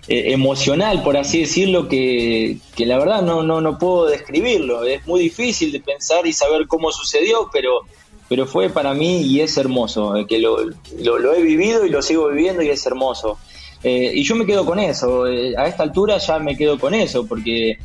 eh, 0.07 0.33
emocional, 0.33 1.03
por 1.03 1.17
así 1.17 1.41
decirlo, 1.41 1.89
que, 1.89 2.59
que, 2.77 2.85
la 2.85 2.99
verdad 2.99 3.23
no, 3.23 3.43
no, 3.43 3.63
no 3.63 3.79
puedo 3.79 4.05
describirlo. 4.05 4.85
Es 4.85 5.07
muy 5.07 5.23
difícil 5.23 5.73
de 5.73 5.81
pensar 5.81 6.27
y 6.27 6.35
saber 6.35 6.67
cómo 6.67 6.93
sucedió, 6.93 7.49
pero, 7.51 7.81
pero 8.29 8.45
fue 8.47 8.69
para 8.69 8.93
mí 8.93 9.23
y 9.23 9.41
es 9.41 9.57
hermoso, 9.57 10.15
eh, 10.15 10.27
que 10.27 10.41
lo, 10.41 10.59
he 10.61 11.43
vivido 11.43 11.87
y 11.87 11.89
lo 11.89 12.03
sigo 12.03 12.29
viviendo 12.29 12.63
y 12.63 12.69
es 12.69 12.85
hermoso. 12.85 13.39
Eh, 13.83 14.13
y 14.15 14.23
yo 14.25 14.35
me 14.37 14.45
quedo 14.45 14.67
con 14.67 14.79
eso, 14.79 15.25
a 15.25 15.67
esta 15.69 15.83
altura 15.83 16.19
ya 16.19 16.39
me 16.39 16.55
quedo 16.55 16.79
con 16.79 16.93
eso, 16.93 17.27
porque 17.27 17.79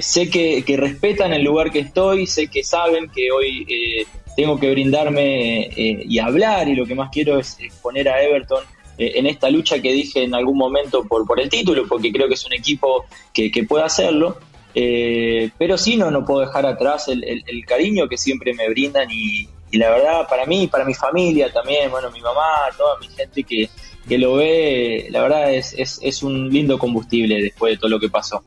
sé 0.00 0.28
que, 0.28 0.64
respetan 0.76 1.32
el 1.32 1.42
lugar 1.42 1.70
que 1.70 1.80
estoy, 1.80 2.26
sé 2.26 2.48
que 2.48 2.64
saben 2.64 3.08
que 3.10 3.30
hoy 3.30 4.06
tengo 4.36 4.58
que 4.58 4.70
brindarme 4.72 5.70
y 5.76 6.18
hablar 6.18 6.68
y 6.68 6.74
lo 6.74 6.84
que 6.84 6.96
más 6.96 7.10
quiero 7.12 7.38
es 7.38 7.56
poner 7.80 8.08
a 8.08 8.22
Everton 8.22 8.64
en 8.98 9.26
esta 9.26 9.50
lucha 9.50 9.80
que 9.80 9.92
dije 9.92 10.22
en 10.22 10.34
algún 10.34 10.56
momento 10.56 11.04
por, 11.04 11.26
por 11.26 11.40
el 11.40 11.48
título, 11.48 11.86
porque 11.88 12.12
creo 12.12 12.28
que 12.28 12.34
es 12.34 12.46
un 12.46 12.52
equipo 12.52 13.06
que, 13.32 13.50
puede 13.68 13.84
hacerlo. 13.84 14.38
Eh, 14.74 15.50
pero 15.56 15.78
sí, 15.78 15.96
no, 15.96 16.10
no 16.10 16.24
puedo 16.24 16.40
dejar 16.40 16.66
atrás 16.66 17.08
el, 17.08 17.64
cariño 17.66 18.08
que 18.08 18.16
siempre 18.16 18.54
me 18.54 18.68
brindan 18.68 19.08
y, 19.10 19.48
la 19.72 19.90
verdad 19.90 20.28
para 20.28 20.46
mí, 20.46 20.68
para 20.68 20.84
mi 20.84 20.94
familia 20.94 21.52
también, 21.52 21.90
bueno, 21.90 22.08
mi 22.12 22.20
mamá, 22.20 22.42
toda 22.76 22.96
mi 23.00 23.08
gente 23.08 23.42
que, 23.42 23.68
que 24.08 24.18
lo 24.18 24.34
ve, 24.34 25.08
la 25.10 25.22
verdad 25.22 25.52
es, 25.52 25.74
es, 25.76 26.22
un 26.22 26.48
lindo 26.48 26.78
combustible 26.78 27.42
después 27.42 27.72
de 27.72 27.78
todo 27.78 27.90
lo 27.90 27.98
que 27.98 28.08
pasó. 28.08 28.44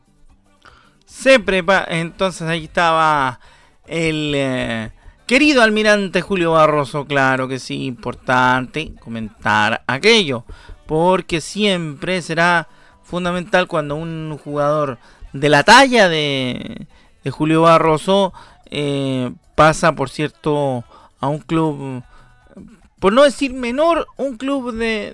Prepara, 1.44 1.86
entonces 1.98 2.48
ahí 2.48 2.64
estaba 2.64 3.40
el... 3.86 4.32
Eh, 4.34 4.90
Querido 5.28 5.60
almirante 5.60 6.22
Julio 6.22 6.52
Barroso, 6.52 7.04
claro 7.04 7.48
que 7.48 7.58
sí, 7.58 7.84
importante 7.84 8.94
comentar 8.98 9.84
aquello, 9.86 10.46
porque 10.86 11.42
siempre 11.42 12.22
será 12.22 12.66
fundamental 13.02 13.66
cuando 13.66 13.96
un 13.96 14.38
jugador 14.42 14.96
de 15.34 15.50
la 15.50 15.64
talla 15.64 16.08
de, 16.08 16.86
Julio 17.30 17.60
Barroso 17.60 18.32
eh, 18.70 19.30
pasa, 19.54 19.92
por 19.94 20.08
cierto, 20.08 20.82
a 21.20 21.28
un 21.28 21.40
club, 21.40 22.02
por 22.98 23.12
no 23.12 23.22
decir 23.22 23.52
menor, 23.52 24.06
un 24.16 24.38
club 24.38 24.72
de, 24.72 25.12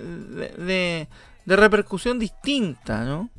de, 0.57 1.09
de 1.43 1.55
repercusión 1.57 2.19
distinta, 2.19 3.03
¿no? 3.03 3.29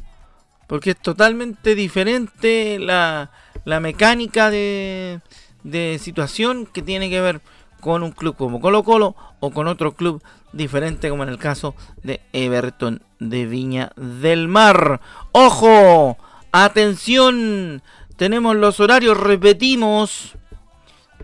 Porque 0.66 0.90
es 0.90 0.98
totalmente 0.98 1.74
diferente 1.74 2.78
la, 2.78 3.30
la 3.64 3.80
mecánica 3.80 4.50
de 4.50 5.22
de 5.66 5.98
situación 6.00 6.66
que 6.66 6.80
tiene 6.80 7.10
que 7.10 7.20
ver 7.20 7.40
con 7.80 8.02
un 8.02 8.12
club 8.12 8.36
como 8.36 8.60
Colo 8.60 8.84
Colo 8.84 9.16
o 9.40 9.50
con 9.50 9.66
otro 9.66 9.94
club 9.94 10.22
diferente 10.52 11.10
como 11.10 11.24
en 11.24 11.28
el 11.28 11.38
caso 11.38 11.74
de 12.02 12.20
Everton 12.32 13.02
de 13.18 13.46
Viña 13.46 13.92
del 13.96 14.48
Mar. 14.48 15.00
¡Ojo! 15.32 16.16
¡Atención! 16.52 17.82
Tenemos 18.16 18.56
los 18.56 18.80
horarios, 18.80 19.18
repetimos. 19.18 20.34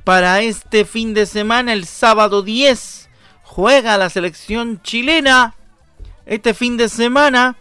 Para 0.04 0.42
este 0.42 0.84
fin 0.84 1.14
de 1.14 1.26
semana, 1.26 1.72
el 1.72 1.86
sábado 1.86 2.42
10, 2.42 3.08
juega 3.44 3.96
la 3.96 4.10
selección 4.10 4.82
chilena. 4.82 5.54
Este 6.26 6.52
fin 6.54 6.76
de 6.76 6.88
semana, 6.88 7.56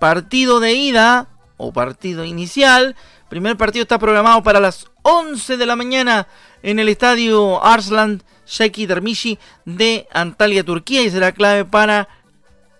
partido 0.00 0.58
de 0.60 0.74
ida 0.74 1.28
o 1.56 1.72
partido 1.72 2.24
inicial. 2.24 2.96
Primer 3.30 3.56
partido 3.56 3.84
está 3.84 4.00
programado 4.00 4.42
para 4.42 4.58
las 4.58 4.90
11 5.02 5.56
de 5.56 5.64
la 5.64 5.76
mañana 5.76 6.26
en 6.64 6.80
el 6.80 6.88
estadio 6.88 7.64
Arslan 7.64 8.24
Sheikh 8.44 8.88
Dermishi 8.88 9.38
de 9.64 10.08
Antalya, 10.12 10.64
Turquía 10.64 11.02
y 11.02 11.10
será 11.10 11.30
clave 11.30 11.64
para 11.64 12.08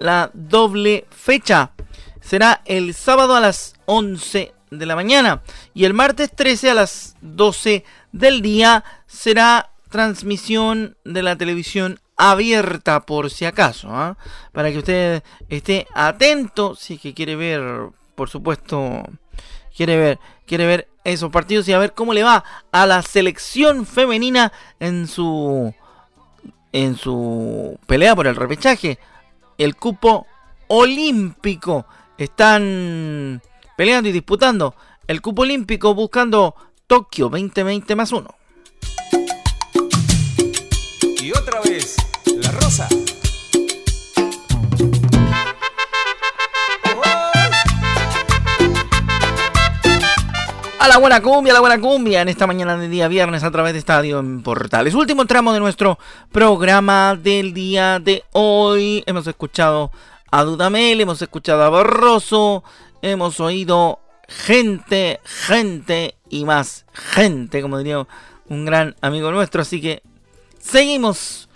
la 0.00 0.32
doble 0.34 1.06
fecha. 1.08 1.70
Será 2.20 2.62
el 2.64 2.94
sábado 2.94 3.36
a 3.36 3.40
las 3.40 3.74
11 3.86 4.52
de 4.72 4.86
la 4.86 4.96
mañana 4.96 5.40
y 5.72 5.84
el 5.84 5.94
martes 5.94 6.34
13 6.34 6.70
a 6.70 6.74
las 6.74 7.14
12 7.20 7.84
del 8.10 8.42
día 8.42 8.82
será 9.06 9.70
transmisión 9.88 10.96
de 11.04 11.22
la 11.22 11.36
televisión 11.36 12.00
abierta 12.16 13.06
por 13.06 13.30
si 13.30 13.44
acaso, 13.44 13.88
¿ah? 13.92 14.18
para 14.50 14.72
que 14.72 14.78
usted 14.78 15.22
esté 15.48 15.86
atento 15.94 16.74
si 16.74 16.94
es 16.94 17.00
que 17.00 17.14
quiere 17.14 17.36
ver, 17.36 17.62
por 18.16 18.28
supuesto, 18.28 19.04
quiere 19.74 19.96
ver, 19.96 20.18
quiere 20.50 20.66
ver 20.66 20.88
esos 21.04 21.30
partidos 21.30 21.68
y 21.68 21.72
a 21.72 21.78
ver 21.78 21.94
cómo 21.94 22.12
le 22.12 22.24
va 22.24 22.42
a 22.72 22.84
la 22.84 23.02
selección 23.02 23.86
femenina 23.86 24.52
en 24.80 25.06
su 25.06 25.72
en 26.72 26.96
su 26.96 27.78
pelea 27.86 28.16
por 28.16 28.26
el 28.26 28.34
repechaje, 28.34 28.98
el 29.58 29.76
cupo 29.76 30.26
olímpico. 30.66 31.86
Están 32.18 33.40
peleando 33.76 34.08
y 34.08 34.12
disputando 34.12 34.74
el 35.06 35.22
cupo 35.22 35.42
olímpico 35.42 35.94
buscando 35.94 36.56
Tokio 36.88 37.28
2020 37.28 37.94
más 37.94 38.10
uno. 38.10 38.34
Y 41.22 41.30
otra 41.30 41.60
vez, 41.60 41.94
la 42.26 42.50
rosa. 42.50 42.88
A 50.80 50.88
la 50.88 50.96
buena 50.96 51.20
cumbia, 51.20 51.52
a 51.52 51.54
la 51.54 51.60
buena 51.60 51.78
cumbia 51.78 52.22
en 52.22 52.28
esta 52.30 52.46
mañana 52.46 52.74
de 52.78 52.88
día 52.88 53.06
viernes 53.06 53.44
a 53.44 53.50
través 53.50 53.74
de 53.74 53.78
Estadio 53.78 54.18
en 54.18 54.42
Portales. 54.42 54.94
Último 54.94 55.26
tramo 55.26 55.52
de 55.52 55.60
nuestro 55.60 55.98
programa 56.32 57.18
del 57.22 57.52
día 57.52 57.98
de 57.98 58.24
hoy. 58.32 59.04
Hemos 59.04 59.26
escuchado 59.26 59.92
a 60.30 60.42
Dudamel, 60.42 61.02
hemos 61.02 61.20
escuchado 61.20 61.62
a 61.64 61.68
Barroso, 61.68 62.64
hemos 63.02 63.40
oído 63.40 64.00
gente, 64.26 65.20
gente 65.22 66.14
y 66.30 66.46
más 66.46 66.86
gente, 66.94 67.60
como 67.60 67.76
diría 67.76 68.06
un 68.48 68.64
gran 68.64 68.96
amigo 69.02 69.30
nuestro. 69.32 69.60
Así 69.60 69.82
que 69.82 70.02
seguimos 70.58 71.50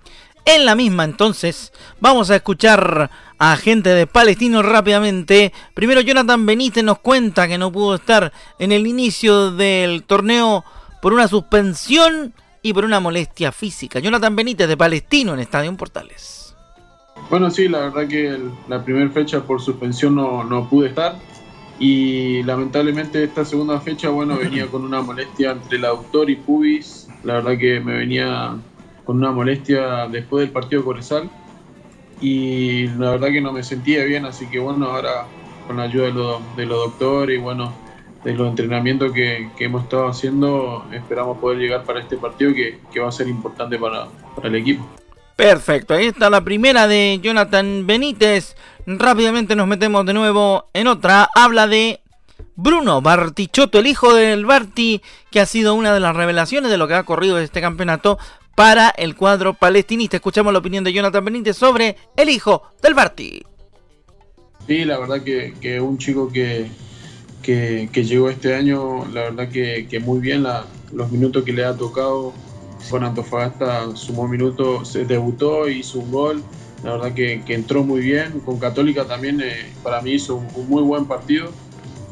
en 0.45 0.65
la 0.65 0.75
misma 0.75 1.03
entonces. 1.03 1.73
Vamos 1.99 2.29
a 2.29 2.35
escuchar 2.35 3.09
a 3.37 3.57
gente 3.57 3.89
de 3.89 4.07
Palestino 4.07 4.61
rápidamente. 4.61 5.51
Primero 5.73 6.01
Jonathan 6.01 6.45
Benítez 6.45 6.83
nos 6.83 6.99
cuenta 6.99 7.47
que 7.47 7.57
no 7.57 7.71
pudo 7.71 7.95
estar 7.95 8.31
en 8.59 8.71
el 8.71 8.87
inicio 8.87 9.51
del 9.51 10.03
torneo 10.03 10.63
por 11.01 11.13
una 11.13 11.27
suspensión 11.27 12.33
y 12.61 12.73
por 12.73 12.85
una 12.85 12.99
molestia 12.99 13.51
física. 13.51 13.99
Jonathan 13.99 14.35
Benítez 14.35 14.67
de 14.67 14.77
Palestino 14.77 15.33
en 15.33 15.39
Estadio 15.39 15.75
Portales. 15.77 16.55
Bueno, 17.29 17.49
sí, 17.49 17.67
la 17.67 17.79
verdad 17.79 18.07
que 18.07 18.39
la 18.67 18.83
primera 18.83 19.09
fecha 19.09 19.41
por 19.41 19.61
suspensión 19.61 20.15
no, 20.15 20.43
no 20.43 20.69
pude 20.69 20.89
estar 20.89 21.15
y 21.79 22.43
lamentablemente 22.43 23.23
esta 23.23 23.43
segunda 23.43 23.79
fecha, 23.81 24.09
bueno, 24.09 24.37
venía 24.39 24.67
con 24.67 24.83
una 24.83 25.01
molestia 25.01 25.51
entre 25.51 25.77
el 25.77 25.85
autor 25.85 26.29
y 26.29 26.35
pubis. 26.35 27.07
La 27.23 27.35
verdad 27.35 27.57
que 27.57 27.79
me 27.79 27.97
venía 27.97 28.55
con 29.03 29.17
una 29.17 29.31
molestia 29.31 30.07
después 30.07 30.45
del 30.45 30.51
partido 30.51 30.83
Corezal 30.83 31.29
y 32.21 32.87
la 32.87 33.11
verdad 33.11 33.29
que 33.29 33.41
no 33.41 33.51
me 33.51 33.63
sentía 33.63 34.03
bien, 34.03 34.25
así 34.25 34.47
que 34.47 34.59
bueno, 34.59 34.87
ahora 34.87 35.25
con 35.67 35.77
la 35.77 35.83
ayuda 35.83 36.05
de, 36.55 36.65
los 36.65 36.77
doctores 36.77 37.37
y 37.37 37.41
bueno, 37.41 37.73
de 38.23 38.33
los 38.33 38.47
entrenamientos 38.49 39.11
que, 39.11 39.49
hemos 39.59 39.83
estado 39.83 40.07
haciendo, 40.07 40.85
esperamos 40.91 41.37
poder 41.39 41.59
llegar 41.59 41.83
para 41.83 41.99
este 41.99 42.17
partido 42.17 42.53
que, 42.53 42.99
va 42.99 43.09
a 43.09 43.11
ser 43.11 43.27
importante 43.27 43.77
para, 43.77 44.07
para 44.35 44.47
el 44.47 44.55
equipo. 44.55 44.87
Perfecto, 45.35 45.93
ahí 45.93 46.05
está 46.05 46.29
la 46.29 46.41
primera 46.41 46.87
de 46.87 47.19
Jonathan 47.21 47.85
Benítez. 47.85 48.55
Rápidamente 48.85 49.55
nos 49.55 49.67
metemos 49.67 50.05
de 50.05 50.13
nuevo 50.13 50.69
en 50.73 50.87
otra. 50.87 51.29
Habla 51.35 51.67
de 51.67 51.99
Bruno 52.55 53.01
Bartichotto, 53.01 53.79
el 53.79 53.87
hijo 53.87 54.13
del 54.13 54.45
Barti, 54.45 55.01
que 55.31 55.41
ha 55.41 55.45
sido 55.45 55.73
una 55.73 55.93
de 55.93 55.99
las 55.99 56.15
revelaciones 56.15 56.71
de 56.71 56.77
lo 56.77 56.87
que 56.87 56.93
ha 56.93 57.03
corrido 57.03 57.37
este 57.37 57.59
campeonato, 57.59 58.17
para 58.55 58.89
el 58.89 59.15
cuadro 59.15 59.53
palestinista. 59.53 60.17
Escuchamos 60.17 60.51
la 60.53 60.59
opinión 60.59 60.83
de 60.83 60.93
Jonathan 60.93 61.23
Benítez 61.23 61.57
sobre 61.57 61.97
el 62.15 62.29
hijo 62.29 62.63
del 62.81 62.93
Barty. 62.93 63.43
Sí, 64.65 64.85
la 64.85 64.97
verdad 64.97 65.21
que, 65.21 65.79
un 65.79 65.97
chico 65.97 66.31
que, 66.31 66.67
que, 67.43 67.87
llegó 67.93 68.29
este 68.29 68.55
año, 68.55 69.05
la 69.13 69.29
verdad 69.29 69.49
que, 69.49 70.01
muy 70.03 70.19
bien, 70.19 70.43
los 70.91 71.11
minutos 71.11 71.43
que 71.43 71.53
le 71.53 71.65
ha 71.65 71.75
tocado 71.75 72.33
con 72.89 73.03
Antofagasta 73.03 73.95
sumó 73.95 74.27
minutos, 74.27 74.89
se 74.89 75.05
debutó, 75.05 75.69
hizo 75.69 75.99
un 75.99 76.11
gol, 76.11 76.43
la 76.83 76.93
verdad 76.93 77.13
que, 77.13 77.43
entró 77.47 77.83
muy 77.83 78.01
bien, 78.01 78.39
con 78.39 78.57
Católica 78.57 79.05
también 79.05 79.41
eh, 79.41 79.71
para 79.83 80.01
mí 80.01 80.13
hizo 80.13 80.35
un, 80.35 80.69
muy 80.69 80.81
buen 80.81 81.05
partido, 81.05 81.49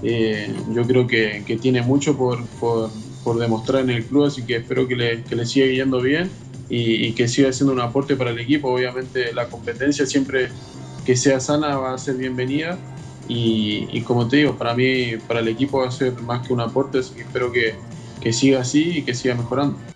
eh, 0.03 0.53
yo 0.73 0.85
creo 0.85 1.07
que, 1.07 1.43
tiene 1.61 1.81
mucho 1.81 2.15
por, 2.17 2.43
por 2.59 2.91
por 3.23 3.39
demostrar 3.39 3.83
en 3.83 3.89
el 3.89 4.05
club, 4.05 4.25
así 4.25 4.43
que 4.43 4.57
espero 4.57 4.87
que 4.87 4.95
le, 4.95 5.45
siga 5.45 5.67
yendo 5.67 6.01
bien 6.01 6.29
y, 6.69 7.11
que 7.13 7.27
siga 7.27 7.51
siendo 7.53 7.73
un 7.73 7.79
aporte 7.79 8.15
para 8.15 8.31
el 8.31 8.39
equipo. 8.39 8.69
Obviamente 8.69 9.33
la 9.33 9.47
competencia 9.47 10.05
siempre 10.05 10.49
que 11.05 11.15
sea 11.15 11.39
sana 11.39 11.77
va 11.77 11.93
a 11.93 11.97
ser 11.97 12.15
bienvenida 12.15 12.77
y, 13.27 14.01
como 14.01 14.27
te 14.27 14.37
digo, 14.37 14.57
para 14.57 14.73
mí, 14.73 15.17
para 15.27 15.39
el 15.39 15.47
equipo 15.47 15.79
va 15.79 15.87
a 15.87 15.91
ser 15.91 16.13
más 16.21 16.45
que 16.45 16.53
un 16.53 16.61
aporte, 16.61 16.99
así 16.99 17.13
que 17.15 17.21
espero 17.21 17.51
que, 17.51 17.73
que 18.21 18.33
siga 18.33 18.61
así 18.61 18.99
y 18.99 19.01
que 19.03 19.13
siga 19.13 19.35
mejorando. 19.35 19.92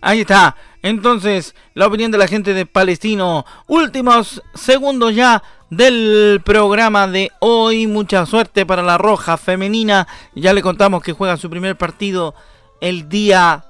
Ahí 0.00 0.20
está. 0.20 0.56
Entonces, 0.82 1.54
la 1.74 1.86
opinión 1.86 2.10
de 2.10 2.18
la 2.18 2.26
gente 2.26 2.54
de 2.54 2.66
Palestino. 2.66 3.44
Últimos 3.66 4.42
segundos 4.54 5.14
ya 5.14 5.42
del 5.68 6.40
programa 6.44 7.06
de 7.06 7.30
hoy. 7.40 7.86
Mucha 7.86 8.24
suerte 8.24 8.64
para 8.64 8.82
la 8.82 8.96
Roja 8.96 9.36
Femenina. 9.36 10.08
Ya 10.34 10.54
le 10.54 10.62
contamos 10.62 11.02
que 11.02 11.12
juega 11.12 11.36
su 11.36 11.50
primer 11.50 11.76
partido 11.76 12.34
el 12.80 13.08
día 13.08 13.64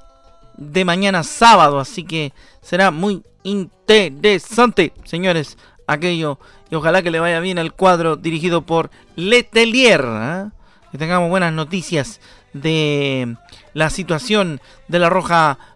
de 0.56 0.84
mañana 0.84 1.24
sábado. 1.24 1.80
Así 1.80 2.04
que 2.04 2.32
será 2.62 2.92
muy 2.92 3.22
interesante, 3.42 4.92
señores, 5.04 5.58
aquello. 5.88 6.38
Y 6.70 6.76
ojalá 6.76 7.02
que 7.02 7.10
le 7.10 7.18
vaya 7.18 7.40
bien 7.40 7.58
el 7.58 7.72
cuadro 7.72 8.14
dirigido 8.14 8.62
por 8.62 8.90
Letelier. 9.16 10.04
¿eh? 10.06 10.44
Que 10.92 10.98
tengamos 10.98 11.28
buenas 11.28 11.52
noticias 11.52 12.20
de 12.52 13.36
la 13.74 13.90
situación 13.90 14.60
de 14.88 14.98
la 14.98 15.10
Roja 15.10 15.58
Femenina. 15.58 15.69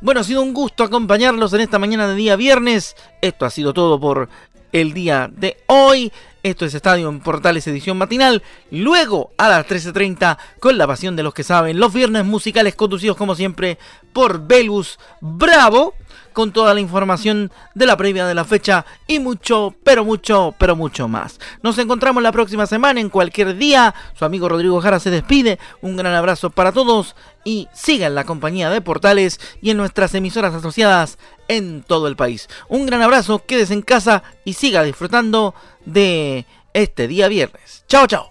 Bueno, 0.00 0.20
ha 0.20 0.24
sido 0.24 0.42
un 0.42 0.54
gusto 0.54 0.84
acompañarlos 0.84 1.52
en 1.52 1.60
esta 1.60 1.78
mañana 1.78 2.06
de 2.06 2.14
día 2.14 2.36
viernes. 2.36 2.94
Esto 3.20 3.44
ha 3.44 3.50
sido 3.50 3.74
todo 3.74 3.98
por 3.98 4.28
el 4.72 4.92
día 4.92 5.28
de 5.32 5.56
hoy. 5.66 6.12
Esto 6.42 6.64
es 6.64 6.74
Estadio 6.74 7.08
en 7.08 7.18
Portales 7.18 7.66
edición 7.66 7.98
matinal. 7.98 8.42
Luego 8.70 9.32
a 9.36 9.48
las 9.48 9.66
13.30 9.66 10.38
con 10.60 10.78
la 10.78 10.86
pasión 10.86 11.16
de 11.16 11.24
los 11.24 11.34
que 11.34 11.42
saben. 11.42 11.80
Los 11.80 11.92
viernes 11.92 12.24
musicales 12.24 12.76
conducidos 12.76 13.16
como 13.16 13.34
siempre 13.34 13.78
por 14.12 14.46
Belus 14.46 14.98
Bravo 15.20 15.94
con 16.36 16.52
toda 16.52 16.74
la 16.74 16.80
información 16.80 17.50
de 17.74 17.86
la 17.86 17.96
previa 17.96 18.26
de 18.26 18.34
la 18.34 18.44
fecha 18.44 18.84
y 19.06 19.20
mucho, 19.20 19.74
pero 19.82 20.04
mucho, 20.04 20.54
pero 20.58 20.76
mucho 20.76 21.08
más. 21.08 21.40
Nos 21.62 21.78
encontramos 21.78 22.22
la 22.22 22.30
próxima 22.30 22.66
semana 22.66 23.00
en 23.00 23.08
cualquier 23.08 23.56
día. 23.56 23.94
Su 24.12 24.26
amigo 24.26 24.46
Rodrigo 24.46 24.78
Jara 24.82 25.00
se 25.00 25.08
despide. 25.08 25.58
Un 25.80 25.96
gran 25.96 26.12
abrazo 26.12 26.50
para 26.50 26.72
todos 26.72 27.16
y 27.42 27.68
sigan 27.72 28.14
la 28.14 28.24
compañía 28.24 28.68
de 28.68 28.82
Portales 28.82 29.40
y 29.62 29.70
en 29.70 29.78
nuestras 29.78 30.14
emisoras 30.14 30.52
asociadas 30.52 31.16
en 31.48 31.82
todo 31.82 32.06
el 32.06 32.16
país. 32.16 32.50
Un 32.68 32.84
gran 32.84 33.00
abrazo, 33.00 33.42
quédese 33.46 33.72
en 33.72 33.80
casa 33.80 34.22
y 34.44 34.52
siga 34.52 34.82
disfrutando 34.82 35.54
de 35.86 36.44
este 36.74 37.08
día 37.08 37.28
viernes. 37.28 37.84
Chao, 37.88 38.06
chao. 38.06 38.30